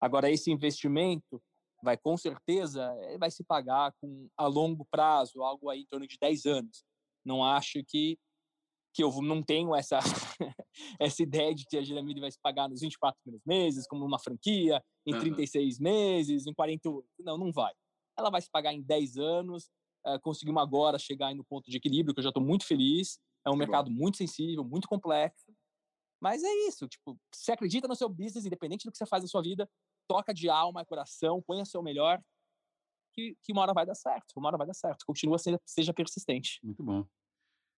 Agora, 0.00 0.30
esse 0.30 0.50
investimento 0.50 1.42
vai, 1.82 1.96
com 1.96 2.16
certeza, 2.16 2.94
eh, 3.02 3.18
vai 3.18 3.30
se 3.30 3.44
pagar 3.44 3.92
com, 4.00 4.28
a 4.36 4.46
longo 4.46 4.84
prazo, 4.84 5.42
algo 5.42 5.70
aí 5.70 5.80
em 5.80 5.86
torno 5.86 6.06
de 6.06 6.18
10 6.20 6.44
anos. 6.46 6.84
Não 7.24 7.44
acho 7.44 7.82
que, 7.84 8.18
que 8.96 9.04
eu 9.04 9.10
não 9.20 9.42
tenho 9.42 9.74
essa, 9.74 9.98
essa 10.98 11.22
ideia 11.22 11.54
de 11.54 11.66
que 11.66 11.76
a 11.76 11.82
Giramide 11.82 12.18
vai 12.18 12.32
se 12.32 12.40
pagar 12.40 12.66
nos 12.66 12.80
24 12.80 13.20
primeiros 13.22 13.44
meses, 13.44 13.86
como 13.86 14.06
uma 14.06 14.18
franquia, 14.18 14.82
em 15.06 15.12
uhum. 15.12 15.20
36 15.20 15.78
meses, 15.78 16.46
em 16.46 16.54
48. 16.54 17.06
Não, 17.20 17.36
não 17.36 17.52
vai. 17.52 17.74
Ela 18.18 18.30
vai 18.30 18.40
se 18.40 18.50
pagar 18.50 18.72
em 18.72 18.80
10 18.80 19.18
anos, 19.18 19.68
é, 20.06 20.18
conseguimos 20.18 20.62
agora 20.62 20.98
chegar 20.98 21.34
no 21.34 21.44
ponto 21.44 21.70
de 21.70 21.76
equilíbrio, 21.76 22.14
que 22.14 22.20
eu 22.20 22.24
já 22.24 22.30
estou 22.30 22.42
muito 22.42 22.64
feliz. 22.66 23.18
É 23.46 23.50
um 23.50 23.52
que 23.52 23.58
mercado 23.58 23.90
bom. 23.90 23.96
muito 23.98 24.16
sensível, 24.16 24.64
muito 24.64 24.88
complexo. 24.88 25.52
Mas 26.18 26.42
é 26.42 26.52
isso, 26.66 26.88
tipo, 26.88 27.18
você 27.30 27.52
acredita 27.52 27.86
no 27.86 27.94
seu 27.94 28.08
business, 28.08 28.46
independente 28.46 28.86
do 28.86 28.90
que 28.90 28.96
você 28.96 29.04
faz 29.04 29.22
na 29.22 29.28
sua 29.28 29.42
vida, 29.42 29.68
toca 30.08 30.32
de 30.32 30.48
alma 30.48 30.80
e 30.80 30.86
coração, 30.86 31.42
ponha 31.46 31.62
o 31.62 31.66
seu 31.66 31.82
melhor, 31.82 32.18
que, 33.12 33.36
que 33.42 33.52
uma 33.52 33.60
hora 33.60 33.74
vai 33.74 33.84
dar 33.84 33.94
certo, 33.94 34.32
uma 34.38 34.48
hora 34.48 34.56
vai 34.56 34.66
dar 34.66 34.72
certo. 34.72 35.04
Continua, 35.06 35.38
seja, 35.38 35.60
seja 35.66 35.92
persistente. 35.92 36.58
Muito 36.64 36.82
bom. 36.82 37.06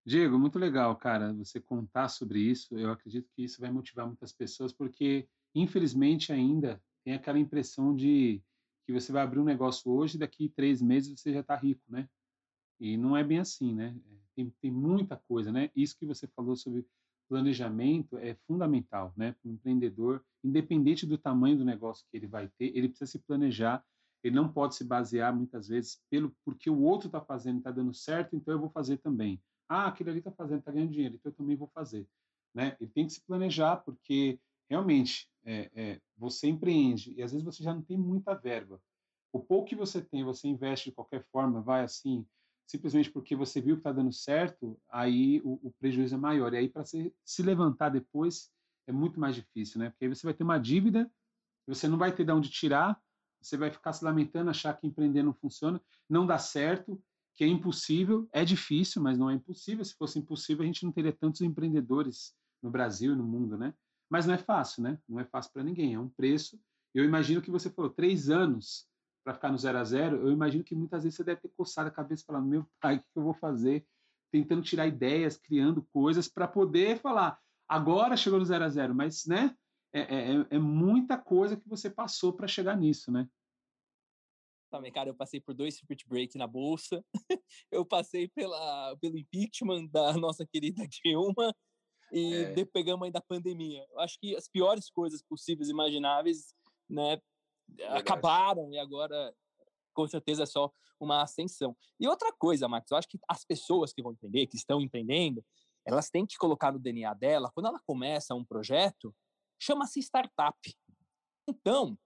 Diego, 0.09 0.38
muito 0.38 0.59
legal, 0.59 0.97
cara, 0.97 1.35
você 1.35 1.61
contar 1.61 2.09
sobre 2.09 2.40
isso. 2.40 2.75
Eu 2.79 2.90
acredito 2.90 3.29
que 3.37 3.44
isso 3.44 3.61
vai 3.61 3.71
motivar 3.71 4.07
muitas 4.07 4.33
pessoas, 4.33 4.73
porque, 4.73 5.29
infelizmente, 5.55 6.33
ainda 6.33 6.83
tem 7.05 7.12
aquela 7.12 7.38
impressão 7.38 7.94
de 7.94 8.42
que 8.87 8.92
você 8.94 9.12
vai 9.12 9.23
abrir 9.23 9.38
um 9.38 9.44
negócio 9.44 9.92
hoje 9.92 10.16
e 10.16 10.18
daqui 10.18 10.49
três 10.49 10.81
meses 10.81 11.21
você 11.21 11.31
já 11.31 11.40
está 11.40 11.55
rico, 11.55 11.83
né? 11.90 12.09
E 12.81 12.97
não 12.97 13.14
é 13.14 13.23
bem 13.23 13.38
assim, 13.38 13.75
né? 13.75 13.94
É, 14.11 14.16
tem, 14.35 14.51
tem 14.62 14.71
muita 14.71 15.14
coisa, 15.29 15.53
né? 15.53 15.71
Isso 15.77 15.94
que 15.99 16.07
você 16.07 16.27
falou 16.29 16.57
sobre 16.57 16.87
planejamento 17.29 18.16
é 18.16 18.35
fundamental, 18.47 19.12
né? 19.14 19.33
Para 19.33 19.51
o 19.51 19.53
empreendedor, 19.53 20.25
independente 20.42 21.05
do 21.05 21.18
tamanho 21.18 21.59
do 21.59 21.66
negócio 21.66 22.07
que 22.11 22.16
ele 22.16 22.27
vai 22.27 22.49
ter, 22.57 22.75
ele 22.75 22.88
precisa 22.88 23.11
se 23.11 23.18
planejar. 23.18 23.85
Ele 24.25 24.35
não 24.35 24.51
pode 24.51 24.75
se 24.75 24.85
basear 24.85 25.37
muitas 25.37 25.68
vezes 25.68 26.01
pelo 26.09 26.35
porque 26.47 26.71
o 26.71 26.81
outro 26.81 27.09
está 27.09 27.21
fazendo, 27.21 27.59
está 27.59 27.71
dando 27.71 27.92
certo, 27.92 28.35
então 28.35 28.55
eu 28.55 28.59
vou 28.59 28.71
fazer 28.71 28.97
também. 28.97 29.38
Ah, 29.68 29.88
aquele 29.88 30.11
ali 30.11 30.18
está 30.18 30.33
fazendo, 30.33 30.61
está 30.61 30.72
ganhando 30.72 30.92
dinheiro, 30.92 31.16
então 31.16 31.31
eu 31.31 31.37
também 31.37 31.57
vou 31.57 31.68
fazer, 31.68 32.09
né? 32.54 32.76
Ele 32.81 32.90
tem 32.90 33.07
que 33.07 33.12
se 33.12 33.20
planejar 33.20 33.76
porque 33.78 34.40
realmente 34.68 35.31
é, 35.44 35.70
é, 35.74 36.00
você 36.16 36.48
empreende 36.48 37.14
e 37.14 37.22
às 37.22 37.33
vezes 37.33 37.44
você 37.44 37.62
já 37.62 37.74
não 37.74 37.83
tem 37.83 37.98
muita 37.98 38.35
verba. 38.35 38.81
O 39.33 39.40
pouco 39.40 39.68
que 39.68 39.76
você 39.76 40.00
tem, 40.00 40.24
você 40.24 40.48
investe 40.48 40.88
de 40.88 40.94
qualquer 40.94 41.22
forma, 41.31 41.61
vai 41.61 41.83
assim 41.85 42.26
simplesmente 42.68 43.11
porque 43.11 43.35
você 43.35 43.61
viu 43.62 43.76
que 43.76 43.81
está 43.81 43.90
dando 43.90 44.12
certo, 44.12 44.78
aí 44.90 45.40
o, 45.42 45.59
o, 45.62 45.72
prejuízo 45.81 46.14
é 46.14 46.18
maior. 46.18 46.52
E 46.52 46.59
aí, 46.59 46.68
para 46.68 46.85
se, 46.85 47.12
se 47.24 47.42
levantar 47.42 47.88
depois, 47.88 48.50
é 48.87 48.92
muito 48.92 49.18
mais 49.18 49.35
difícil, 49.35 49.81
né? 49.81 49.88
Porque 49.88 50.04
aí 50.04 50.14
você 50.14 50.26
vai 50.26 50.35
ter 50.35 50.44
uma 50.44 50.59
dívida, 50.59 51.11
você 51.66 51.88
não 51.88 51.96
vai 51.96 52.14
ter 52.14 52.24
de 52.24 52.33
onde 52.33 52.50
tirar, 52.50 53.00
você 53.40 53.57
vai 53.57 53.70
ficar 53.70 53.94
se 53.94 54.04
lamentando, 54.04 54.50
achar 54.50 54.78
que 54.78 54.87
empreender 54.87 55.22
não 55.22 55.33
funciona, 55.33 55.81
não 56.09 56.26
dá 56.26 56.38
certo, 56.38 57.02
que 57.38 57.44
é 57.44 57.46
impossível. 57.46 58.29
É 58.33 58.44
difícil, 58.44 59.01
mas 59.01 59.16
não 59.16 59.31
é 59.31 59.35
impossível. 59.35 59.85
Se 59.85 59.94
fosse 59.94 60.18
impossível, 60.18 60.64
a 60.64 60.66
gente 60.66 60.85
não 60.85 60.90
teria 60.90 61.12
tantos 61.12 61.40
empreendedores 61.40 62.35
no 62.61 62.68
Brasil 62.68 63.12
e 63.12 63.16
no 63.16 63.22
mundo, 63.22 63.57
né? 63.57 63.72
Mas 64.11 64.27
não 64.27 64.35
é 64.35 64.38
fácil, 64.38 64.83
né? 64.83 64.98
Não 65.09 65.20
é 65.20 65.24
fácil 65.24 65.53
para 65.53 65.62
ninguém. 65.62 65.94
É 65.94 66.01
um 66.01 66.09
preço. 66.09 66.61
Eu 66.92 67.05
imagino 67.05 67.40
que 67.40 67.51
você 67.51 67.70
falou 67.70 67.90
três 67.90 68.29
anos 68.29 68.88
para 69.22 69.35
ficar 69.35 69.53
no 69.53 69.59
zero 69.59 69.79
a 69.79 69.85
zero, 69.85 70.16
eu 70.16 70.33
imagino 70.33 70.64
que 70.64 70.74
muitas 70.74 71.05
vezes 71.05 71.16
você 71.16 71.22
deve 71.22 71.42
ter 71.42 71.51
coçado 71.55 71.88
a 71.88 71.92
cabeça 71.92 72.24
falando, 72.27 72.46
meu 72.46 72.66
pai, 72.81 72.96
o 72.98 73.01
que 73.01 73.18
eu 73.18 73.22
vou 73.22 73.35
fazer? 73.35 73.87
Tentando 74.33 74.62
tirar 74.62 74.87
ideias, 74.87 75.37
criando 75.37 75.87
coisas 75.92 76.29
para 76.29 76.48
poder 76.48 76.98
falar, 76.98 77.38
agora 77.68 78.16
chegou 78.16 78.38
no 78.38 78.44
zero 78.44 78.64
a 78.64 78.68
zero, 78.68 78.94
mas, 78.94 79.27
né? 79.27 79.55
É, 79.92 80.01
é, 80.01 80.37
é, 80.37 80.46
é 80.51 80.59
muita 80.59 81.16
coisa 81.16 81.57
que 81.57 81.68
você 81.68 81.88
passou 81.88 82.33
para 82.33 82.48
chegar 82.48 82.77
nisso, 82.77 83.12
né? 83.12 83.29
Também, 84.70 84.92
cara, 84.92 85.09
eu 85.09 85.14
passei 85.14 85.40
por 85.40 85.54
dois 85.54 85.76
circuit 85.76 86.07
break 86.07 86.37
na 86.37 86.46
bolsa, 86.46 87.02
eu 87.70 87.85
passei 87.87 88.28
pela, 88.28 88.96
pelo 89.00 89.16
impeachment 89.16 89.87
da 89.87 90.12
nossa 90.20 90.46
querida 90.46 90.87
Dilma 90.87 91.54
e 92.12 92.35
é. 92.35 92.64
pegamos 92.66 93.07
ainda 93.07 93.18
a 93.18 93.22
pandemia. 93.22 93.85
Eu 93.90 94.00
acho 94.00 94.18
que 94.20 94.37
as 94.37 94.48
piores 94.48 94.90
coisas 94.90 95.22
possíveis 95.22 95.68
imagináveis, 95.68 96.54
né, 96.88 97.20
Verdade. 97.68 98.00
acabaram 98.00 98.72
e 98.72 98.78
agora 98.78 99.35
com 99.94 100.07
certeza 100.07 100.44
é 100.44 100.46
só 100.46 100.72
uma 101.00 101.22
ascensão. 101.22 101.76
E 101.98 102.07
outra 102.07 102.33
coisa, 102.33 102.68
Marcos, 102.68 102.90
eu 102.90 102.96
acho 102.96 103.09
que 103.09 103.18
as 103.28 103.44
pessoas 103.44 103.92
que 103.92 104.02
vão 104.02 104.12
entender, 104.12 104.46
que 104.46 104.57
estão 104.57 104.81
empreendendo, 104.81 105.44
elas 105.85 106.11
têm 106.11 106.26
que 106.26 106.37
colocar 106.37 106.72
no 106.72 106.78
DNA 106.78 107.14
dela, 107.14 107.50
quando 107.54 107.66
ela 107.66 107.81
começa 107.87 108.35
um 108.35 108.44
projeto, 108.44 109.14
chama-se 109.59 110.00
startup. 110.00 110.59
Então, 111.48 111.98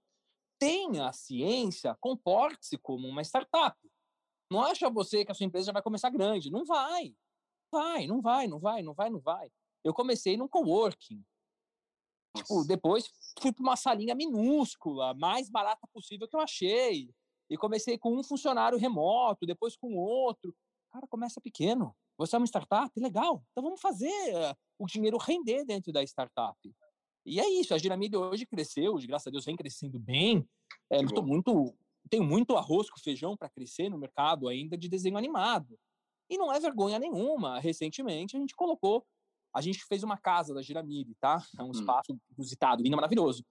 tenha 0.62 1.08
a 1.08 1.12
ciência, 1.12 1.96
comporte-se 1.96 2.78
como 2.78 3.08
uma 3.08 3.22
startup. 3.22 3.76
Não 4.48 4.62
acha 4.62 4.88
você 4.88 5.24
que 5.24 5.32
a 5.32 5.34
sua 5.34 5.44
empresa 5.44 5.66
já 5.66 5.72
vai 5.72 5.82
começar 5.82 6.08
grande. 6.08 6.52
Não 6.52 6.64
vai. 6.64 7.16
vai, 7.68 8.06
não 8.06 8.22
vai, 8.22 8.46
não 8.46 8.60
vai, 8.60 8.80
não 8.80 8.94
vai, 8.94 9.10
não 9.10 9.18
vai. 9.18 9.50
Eu 9.82 9.92
comecei 9.92 10.36
num 10.36 10.46
coworking. 10.46 11.20
Tipo, 12.36 12.64
depois 12.64 13.10
fui 13.40 13.52
para 13.52 13.62
uma 13.62 13.74
salinha 13.74 14.14
minúscula, 14.14 15.14
mais 15.14 15.50
barata 15.50 15.84
possível 15.92 16.28
que 16.28 16.36
eu 16.36 16.40
achei. 16.40 17.12
E 17.50 17.56
comecei 17.56 17.98
com 17.98 18.16
um 18.16 18.22
funcionário 18.22 18.78
remoto, 18.78 19.44
depois 19.44 19.76
com 19.76 19.96
outro. 19.96 20.54
Cara, 20.92 21.08
começa 21.08 21.40
pequeno. 21.40 21.92
Você 22.16 22.36
é 22.36 22.38
uma 22.38 22.46
startup? 22.46 22.88
Legal. 23.00 23.44
Então 23.50 23.64
vamos 23.64 23.80
fazer 23.80 24.12
eh, 24.28 24.54
o 24.78 24.86
dinheiro 24.86 25.18
render 25.18 25.64
dentro 25.64 25.92
da 25.92 26.04
startup. 26.04 26.56
E 27.24 27.40
é 27.40 27.48
isso. 27.48 27.74
A 27.74 27.78
Giramídia 27.78 28.18
hoje 28.18 28.46
cresceu, 28.46 28.94
graças 29.06 29.26
a 29.26 29.30
Deus 29.30 29.44
vem 29.44 29.56
crescendo 29.56 29.98
bem. 29.98 30.46
É, 30.90 30.98
muito, 30.98 31.22
muito, 31.22 31.74
tenho 32.10 32.24
muito 32.24 32.56
arroz 32.56 32.90
com 32.90 32.98
feijão 33.00 33.36
para 33.36 33.48
crescer 33.48 33.88
no 33.88 33.98
mercado 33.98 34.48
ainda 34.48 34.76
de 34.76 34.88
desenho 34.88 35.16
animado. 35.16 35.78
E 36.28 36.36
não 36.36 36.52
é 36.52 36.58
vergonha 36.58 36.98
nenhuma. 36.98 37.58
Recentemente 37.60 38.36
a 38.36 38.40
gente 38.40 38.54
colocou, 38.54 39.06
a 39.54 39.60
gente 39.60 39.84
fez 39.84 40.02
uma 40.02 40.16
casa 40.16 40.54
da 40.54 40.62
Giramide, 40.62 41.14
tá? 41.20 41.44
É 41.58 41.62
um 41.62 41.68
hum. 41.68 41.72
espaço 41.72 42.18
inusitado, 42.36 42.82
lindo, 42.82 42.96
maravilhoso. 42.96 43.44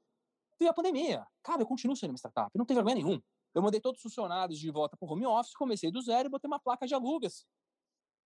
Veio 0.59 0.71
a 0.71 0.73
pandemia. 0.73 1.25
Cara, 1.43 1.61
eu 1.61 1.65
continuo 1.65 1.95
sendo 1.95 2.11
uma 2.11 2.17
startup, 2.17 2.51
não 2.55 2.65
tem 2.65 2.75
vergonha 2.75 2.95
nenhuma. 2.95 3.23
Eu 3.53 3.61
mandei 3.61 3.81
todos 3.81 3.99
os 3.99 4.03
funcionários 4.03 4.59
de 4.59 4.71
volta 4.71 4.95
para 4.97 5.05
o 5.05 5.11
home 5.11 5.25
office, 5.25 5.53
comecei 5.53 5.91
do 5.91 6.01
zero 6.01 6.27
e 6.27 6.31
botei 6.31 6.47
uma 6.47 6.59
placa 6.59 6.87
de 6.87 6.93
alugas. 6.93 7.45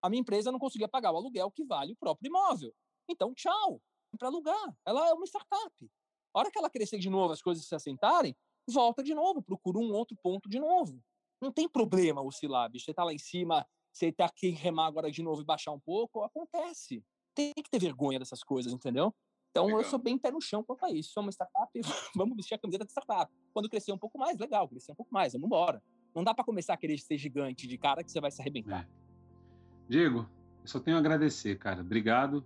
A 0.01 0.09
minha 0.09 0.21
empresa 0.21 0.51
não 0.51 0.59
conseguia 0.59 0.87
pagar 0.87 1.11
o 1.11 1.17
aluguel 1.17 1.49
que 1.51 1.63
vale 1.63 1.93
o 1.93 1.95
próprio 1.95 2.29
imóvel. 2.29 2.73
Então, 3.09 3.33
tchau, 3.33 3.81
para 4.17 4.27
alugar. 4.27 4.77
Ela 4.85 5.09
é 5.09 5.13
uma 5.13 5.25
startup. 5.25 5.91
A 6.33 6.39
hora 6.39 6.51
que 6.51 6.57
ela 6.57 6.69
crescer 6.69 6.99
de 6.99 7.09
novo, 7.09 7.33
as 7.33 7.41
coisas 7.41 7.65
se 7.65 7.73
assentarem, 7.73 8.35
volta 8.69 9.01
de 9.01 9.13
novo, 9.15 9.41
procura 9.41 9.79
um 9.79 9.91
outro 9.91 10.17
ponto 10.21 10.49
de 10.49 10.59
novo. 10.59 11.01
Não 11.41 11.51
tem 11.51 11.67
problema 11.67 12.21
oscilar, 12.21 12.69
bicho. 12.69 12.85
Você 12.85 12.93
tá 12.93 13.03
lá 13.03 13.13
em 13.13 13.17
cima, 13.17 13.65
você 13.91 14.11
tá 14.11 14.25
aqui 14.25 14.49
remar 14.49 14.87
agora 14.87 15.11
de 15.11 15.23
novo 15.23 15.41
e 15.41 15.45
baixar 15.45 15.71
um 15.71 15.79
pouco, 15.79 16.23
acontece. 16.23 17.03
Tem 17.33 17.53
que 17.53 17.69
ter 17.69 17.79
vergonha 17.79 18.19
dessas 18.19 18.43
coisas, 18.43 18.73
entendeu? 18.73 19.13
Então 19.51 19.67
legal. 19.67 19.81
eu 19.81 19.87
sou 19.87 19.97
bem 19.97 20.17
pé 20.17 20.31
no 20.31 20.41
chão 20.41 20.63
quanto 20.63 20.85
a 20.85 20.91
isso. 20.91 21.11
Sou 21.11 21.23
uma 21.23 21.31
startup, 21.31 21.71
vamos 22.15 22.35
vestir 22.35 22.55
a 22.55 22.57
camiseta 22.57 22.83
de 22.83 22.91
startup. 22.91 23.31
Quando 23.53 23.69
crescer 23.69 23.93
um 23.93 23.97
pouco 23.97 24.17
mais, 24.17 24.37
legal, 24.37 24.67
crescer 24.67 24.91
um 24.91 24.95
pouco 24.95 25.13
mais, 25.13 25.33
vamos 25.33 25.45
embora. 25.45 25.81
Não 26.13 26.23
dá 26.23 26.33
para 26.33 26.43
começar 26.43 26.73
a 26.73 26.77
querer 26.77 26.97
ser 26.97 27.17
gigante 27.17 27.67
de 27.67 27.77
cara 27.77 28.03
que 28.03 28.11
você 28.11 28.19
vai 28.19 28.31
se 28.31 28.41
arrebentar. 28.41 28.83
É. 28.83 29.05
Diego, 29.87 30.29
eu 30.61 30.67
só 30.67 30.79
tenho 30.79 30.97
a 30.97 30.99
agradecer, 30.99 31.57
cara. 31.57 31.81
Obrigado 31.81 32.45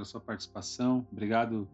pela 0.00 0.04
sua 0.04 0.20
participação, 0.20 1.06
obrigado 1.12 1.68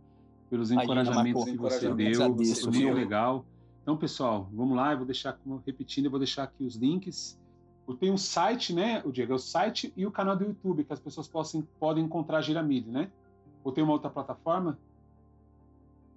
pelos 0.51 0.71
encorajamentos 0.71 1.45
que 1.45 1.57
você 1.57 1.93
deu, 1.95 2.35
foi 2.35 2.71
muito 2.73 2.93
legal. 2.93 3.45
Então, 3.83 3.97
pessoal, 3.97 4.49
vamos 4.53 4.77
lá, 4.77 4.93
eu 4.93 4.97
vou 4.97 5.07
deixar, 5.07 5.35
como 5.35 5.62
repetindo, 5.65 6.07
eu 6.07 6.11
vou 6.11 6.19
deixar 6.19 6.43
aqui 6.45 6.65
os 6.65 6.75
links. 6.75 7.39
Tem 8.01 8.11
um 8.11 8.17
site, 8.17 8.73
né, 8.73 9.01
o 9.05 9.12
Diego, 9.12 9.33
é 9.33 9.37
o 9.37 9.39
site 9.39 9.93
e 9.97 10.05
o 10.05 10.11
canal 10.11 10.37
do 10.37 10.45
YouTube, 10.45 10.83
que 10.83 10.93
as 10.93 10.99
pessoas 10.99 11.29
possam, 11.29 11.62
podem 11.79 12.05
encontrar 12.05 12.39
a 12.39 12.41
Giramilho, 12.41 12.91
né? 12.91 13.11
Ou 13.62 13.71
tem 13.71 13.85
uma 13.85 13.93
outra 13.93 14.11
plataforma? 14.11 14.77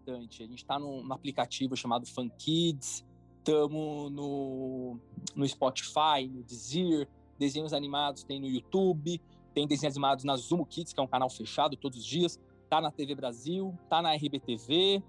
A 0.08 0.14
gente 0.14 0.56
está 0.56 0.80
num, 0.80 1.14
aplicativo 1.14 1.78
chamado 1.78 2.08
Fun 2.08 2.28
Kids, 2.28 3.06
estamos 3.38 4.12
no, 4.12 4.98
no 5.36 5.48
Spotify, 5.48 6.28
no 6.28 6.42
Deezer, 6.42 7.08
desenhos 7.38 7.72
animados 7.72 8.24
tem 8.24 8.40
no 8.40 8.48
YouTube, 8.48 9.22
tem 9.54 9.68
desenhos 9.68 9.96
animados 9.96 10.24
na 10.24 10.36
Zumo 10.36 10.66
Kids, 10.66 10.94
que 10.94 11.00
é 11.00 11.04
um 11.04 11.08
canal 11.08 11.30
fechado 11.30 11.76
todos 11.76 12.00
os 12.00 12.06
dias, 12.06 12.40
tá 12.70 12.80
na 12.80 12.92
TV 12.92 13.16
Brasil, 13.16 13.78
tá 13.90 14.02
na 14.02 14.14
RBTV. 14.14 15.04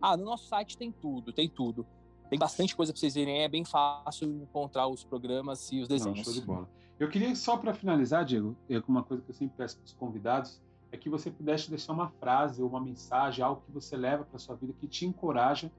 Ah, 0.00 0.16
no 0.16 0.24
nosso 0.24 0.46
site 0.48 0.76
tem 0.76 0.92
tudo, 0.92 1.32
tem 1.32 1.48
tudo. 1.48 1.86
Tem 2.28 2.38
bastante 2.38 2.76
coisa 2.76 2.92
para 2.92 3.00
vocês 3.00 3.14
verem, 3.14 3.42
é 3.42 3.48
bem 3.48 3.64
fácil 3.64 4.28
encontrar 4.28 4.86
os 4.86 5.02
programas 5.02 5.72
e 5.72 5.80
os 5.80 5.88
desenhos. 5.88 6.18
Não, 6.18 6.24
show 6.24 6.34
de 6.34 6.42
bola. 6.42 6.68
Eu 6.98 7.08
queria 7.08 7.34
só 7.34 7.56
para 7.56 7.72
finalizar, 7.72 8.24
Diego, 8.24 8.56
é 8.68 8.82
uma 8.86 9.02
coisa 9.02 9.22
que 9.22 9.30
eu 9.30 9.34
sempre 9.34 9.56
peço 9.56 9.76
para 9.78 9.86
os 9.86 9.92
convidados, 9.92 10.60
é 10.90 10.96
que 10.96 11.08
você 11.08 11.30
pudesse 11.30 11.70
deixar 11.70 11.92
uma 11.92 12.08
frase 12.08 12.62
ou 12.62 12.68
uma 12.68 12.80
mensagem, 12.80 13.44
algo 13.44 13.62
que 13.64 13.72
você 13.72 13.96
leva 13.96 14.24
para 14.24 14.38
sua 14.38 14.56
vida 14.56 14.72
que 14.72 14.86
te 14.86 15.06
encoraja 15.06 15.70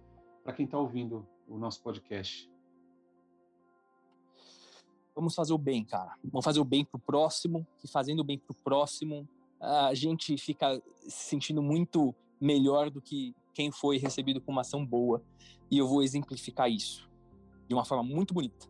para 0.44 0.54
quem 0.54 0.66
está 0.66 0.78
ouvindo 0.78 1.28
o 1.48 1.58
nosso 1.58 1.82
podcast. 1.84 2.50
Vamos 5.20 5.36
fazer 5.36 5.52
o 5.52 5.58
bem, 5.58 5.84
cara. 5.84 6.16
Vamos 6.24 6.46
fazer 6.46 6.62
o 6.62 6.64
bem 6.64 6.86
pro 6.86 6.98
próximo, 6.98 7.68
que 7.78 7.90
fazendo 7.90 8.22
o 8.22 8.24
bem 8.24 8.40
pro 8.40 8.56
próximo, 8.56 9.28
a 9.60 9.94
gente 9.94 10.38
fica 10.38 10.82
se 11.02 11.32
sentindo 11.32 11.62
muito 11.62 12.16
melhor 12.40 12.90
do 12.90 13.02
que 13.02 13.36
quem 13.54 13.70
foi 13.70 13.98
recebido 13.98 14.40
com 14.40 14.54
uma 14.54 14.62
ação 14.62 14.86
boa. 14.86 15.22
E 15.70 15.78
eu 15.78 15.86
vou 15.86 16.02
exemplificar 16.02 16.72
isso 16.72 17.10
de 17.68 17.74
uma 17.74 17.84
forma 17.84 18.02
muito 18.02 18.34
bonita. 18.34 18.66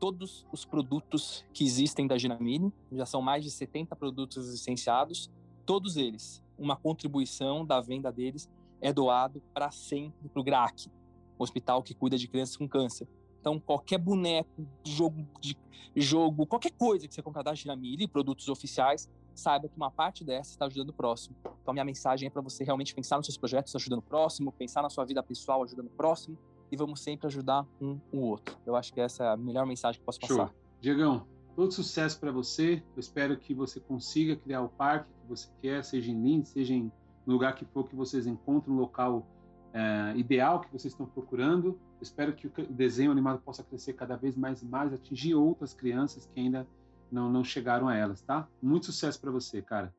Todos 0.00 0.44
os 0.50 0.64
produtos 0.64 1.44
que 1.54 1.62
existem 1.62 2.08
da 2.08 2.18
Ginamine, 2.18 2.72
já 2.90 3.06
são 3.06 3.22
mais 3.22 3.44
de 3.44 3.50
70 3.52 3.94
produtos 3.94 4.50
licenciados, 4.50 5.30
todos 5.64 5.96
eles, 5.96 6.42
uma 6.58 6.74
contribuição 6.74 7.64
da 7.64 7.80
venda 7.80 8.10
deles 8.10 8.50
é 8.80 8.92
doado 8.92 9.40
para 9.54 9.70
sempre 9.70 10.28
para 10.28 10.40
o 10.40 10.44
GRAC, 10.44 10.90
hospital 11.38 11.84
que 11.84 11.94
cuida 11.94 12.18
de 12.18 12.26
crianças 12.26 12.56
com 12.56 12.68
câncer. 12.68 13.06
Então, 13.44 13.60
qualquer 13.60 13.98
boneco, 13.98 14.66
jogo, 14.82 15.22
de, 15.38 15.54
jogo 15.94 16.46
qualquer 16.46 16.72
coisa 16.72 17.06
que 17.06 17.12
você 17.12 17.20
comprar 17.20 17.42
da 17.42 17.52
Giramilha 17.52 18.08
produtos 18.08 18.48
oficiais, 18.48 19.06
saiba 19.34 19.68
que 19.68 19.76
uma 19.76 19.90
parte 19.90 20.24
dessa 20.24 20.52
está 20.52 20.64
ajudando 20.64 20.88
o 20.88 20.92
próximo. 20.94 21.36
Então, 21.42 21.72
a 21.72 21.72
minha 21.74 21.84
mensagem 21.84 22.26
é 22.26 22.30
para 22.30 22.40
você 22.40 22.64
realmente 22.64 22.94
pensar 22.94 23.18
nos 23.18 23.26
seus 23.26 23.36
projetos 23.36 23.76
ajudando 23.76 23.98
o 23.98 24.02
próximo, 24.02 24.50
pensar 24.50 24.80
na 24.80 24.88
sua 24.88 25.04
vida 25.04 25.22
pessoal 25.22 25.62
ajudando 25.62 25.88
o 25.88 25.90
próximo, 25.90 26.38
e 26.72 26.76
vamos 26.76 27.02
sempre 27.02 27.26
ajudar 27.26 27.66
um 27.82 28.00
o 28.10 28.20
outro. 28.20 28.56
Eu 28.64 28.76
acho 28.76 28.94
que 28.94 29.00
essa 29.02 29.24
é 29.24 29.28
a 29.28 29.36
melhor 29.36 29.66
mensagem 29.66 30.00
que 30.00 30.06
posso 30.06 30.20
passar. 30.20 30.34
Show. 30.34 30.50
Diegão, 30.80 31.26
todo 31.54 31.70
sucesso 31.70 32.18
para 32.18 32.32
você. 32.32 32.82
Eu 32.96 33.00
espero 33.00 33.36
que 33.36 33.52
você 33.52 33.78
consiga 33.78 34.36
criar 34.36 34.62
o 34.62 34.70
parque 34.70 35.10
que 35.20 35.28
você 35.28 35.50
quer, 35.60 35.84
seja 35.84 36.10
em 36.10 36.18
Linz, 36.18 36.48
seja 36.48 36.72
em 36.72 36.90
lugar 37.26 37.54
que 37.54 37.66
for 37.66 37.86
que 37.86 37.94
vocês 37.94 38.26
encontrem 38.26 38.74
um 38.74 38.78
local 38.78 39.26
é, 39.74 40.16
ideal 40.16 40.60
que 40.60 40.70
vocês 40.70 40.92
estão 40.92 41.04
procurando. 41.04 41.78
Eu 41.96 42.02
espero 42.02 42.32
que 42.32 42.46
o 42.46 42.72
desenho 42.72 43.10
animado 43.10 43.40
possa 43.42 43.64
crescer 43.64 43.94
cada 43.94 44.16
vez 44.16 44.36
mais 44.36 44.62
e 44.62 44.64
mais, 44.64 44.92
atingir 44.92 45.34
outras 45.34 45.74
crianças 45.74 46.26
que 46.32 46.40
ainda 46.40 46.66
não, 47.10 47.28
não 47.28 47.42
chegaram 47.42 47.88
a 47.88 47.96
elas, 47.96 48.22
tá? 48.22 48.48
Muito 48.62 48.86
sucesso 48.86 49.20
para 49.20 49.32
você, 49.32 49.60
cara. 49.60 49.92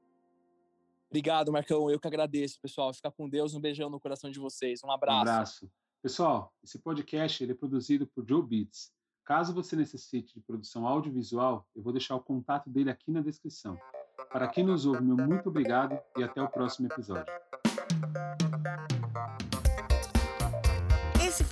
Obrigado, 1.09 1.51
Marcão. 1.51 1.89
Eu 1.89 1.99
que 1.99 2.07
agradeço, 2.07 2.59
pessoal. 2.59 2.93
Fica 2.93 3.11
com 3.11 3.29
Deus. 3.29 3.53
Um 3.53 3.59
beijão 3.59 3.89
no 3.89 3.99
coração 3.99 4.31
de 4.31 4.39
vocês. 4.39 4.81
Um 4.83 4.91
abraço. 4.91 5.17
Um 5.17 5.21
abraço. 5.21 5.71
Pessoal, 6.01 6.53
esse 6.63 6.79
podcast 6.79 7.43
ele 7.43 7.51
é 7.51 7.55
produzido 7.55 8.07
por 8.07 8.25
Joe 8.27 8.41
Beats. 8.41 8.93
Caso 9.25 9.53
você 9.53 9.75
necessite 9.75 10.35
de 10.35 10.41
produção 10.41 10.87
audiovisual, 10.87 11.67
eu 11.75 11.81
vou 11.81 11.91
deixar 11.91 12.15
o 12.15 12.21
contato 12.21 12.69
dele 12.69 12.91
aqui 12.91 13.11
na 13.11 13.21
descrição. 13.21 13.77
Para 14.31 14.47
quem 14.47 14.63
nos 14.63 14.85
ouve, 14.85 15.01
meu 15.01 15.17
muito 15.17 15.49
obrigado 15.49 15.99
e 16.15 16.23
até 16.23 16.41
o 16.41 16.47
próximo 16.47 16.87
episódio. 16.87 17.33